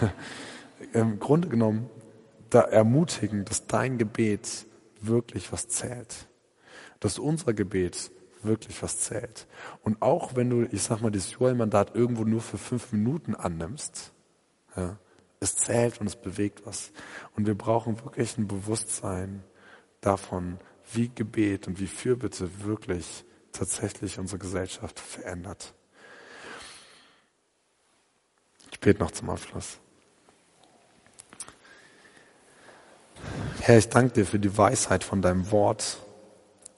[0.94, 1.90] im Grunde genommen
[2.48, 4.64] da ermutigen, dass dein Gebet
[5.02, 6.28] wirklich was zählt.
[6.98, 8.10] Dass unser Gebet
[8.44, 9.46] wirklich was zählt.
[9.82, 14.12] Und auch wenn du, ich sag mal, dieses Joel-Mandat irgendwo nur für fünf Minuten annimmst,
[14.76, 14.96] ja,
[15.40, 16.92] es zählt und es bewegt was.
[17.36, 19.44] Und wir brauchen wirklich ein Bewusstsein
[20.00, 20.58] davon,
[20.92, 25.74] wie Gebet und wie Fürbitte wirklich tatsächlich unsere Gesellschaft verändert.
[28.70, 29.78] Ich bete noch zum Abschluss.
[33.60, 35.98] Herr, ich danke dir für die Weisheit von deinem Wort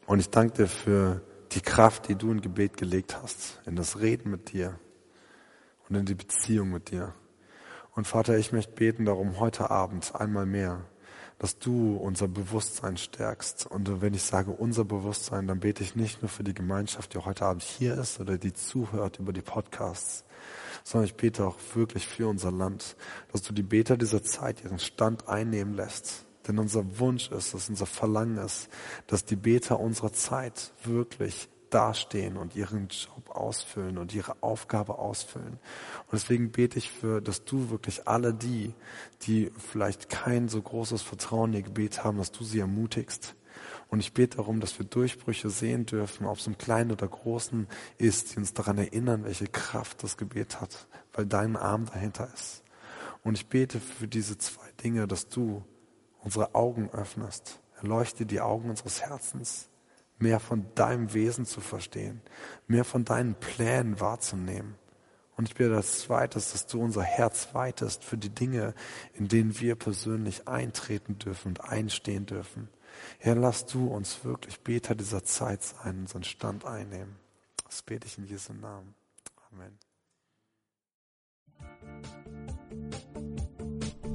[0.07, 1.21] und ich danke dir für
[1.53, 4.79] die Kraft, die du in Gebet gelegt hast, in das Reden mit dir
[5.89, 7.15] und in die Beziehung mit dir.
[7.95, 10.85] Und Vater, ich möchte beten darum heute Abend einmal mehr,
[11.39, 13.67] dass du unser Bewusstsein stärkst.
[13.67, 17.19] Und wenn ich sage unser Bewusstsein, dann bete ich nicht nur für die Gemeinschaft, die
[17.19, 20.25] heute Abend hier ist oder die zuhört über die Podcasts,
[20.85, 22.97] sondern ich bete auch wirklich für unser Land,
[23.33, 27.69] dass du die Beter dieser Zeit ihren Stand einnehmen lässt denn unser Wunsch ist es,
[27.69, 28.69] unser Verlangen ist,
[29.07, 35.59] dass die Beter unserer Zeit wirklich dastehen und ihren Job ausfüllen und ihre Aufgabe ausfüllen.
[36.05, 38.75] Und deswegen bete ich für, dass du wirklich alle die,
[39.23, 43.35] die vielleicht kein so großes Vertrauen in ihr Gebet haben, dass du sie ermutigst.
[43.89, 47.69] Und ich bete darum, dass wir Durchbrüche sehen dürfen, ob es im Kleinen oder Großen
[47.99, 52.63] ist, die uns daran erinnern, welche Kraft das Gebet hat, weil dein Arm dahinter ist.
[53.23, 55.65] Und ich bete für diese zwei Dinge, dass du
[56.27, 57.61] unsere Augen öffnest.
[57.77, 59.68] Erleuchte die Augen unseres Herzens,
[60.18, 62.20] mehr von deinem Wesen zu verstehen,
[62.66, 64.74] mehr von deinen Plänen wahrzunehmen.
[65.37, 68.74] Und ich bitte als zweites, dass du unser Herz weitest für die Dinge,
[69.14, 72.70] in denen wir persönlich eintreten dürfen und einstehen dürfen.
[73.18, 77.16] Herr, lass du uns wirklich Beter dieser Zeit sein, unseren Stand einnehmen.
[77.66, 78.95] Das bete ich in Jesu Namen.
[79.53, 79.79] Amen.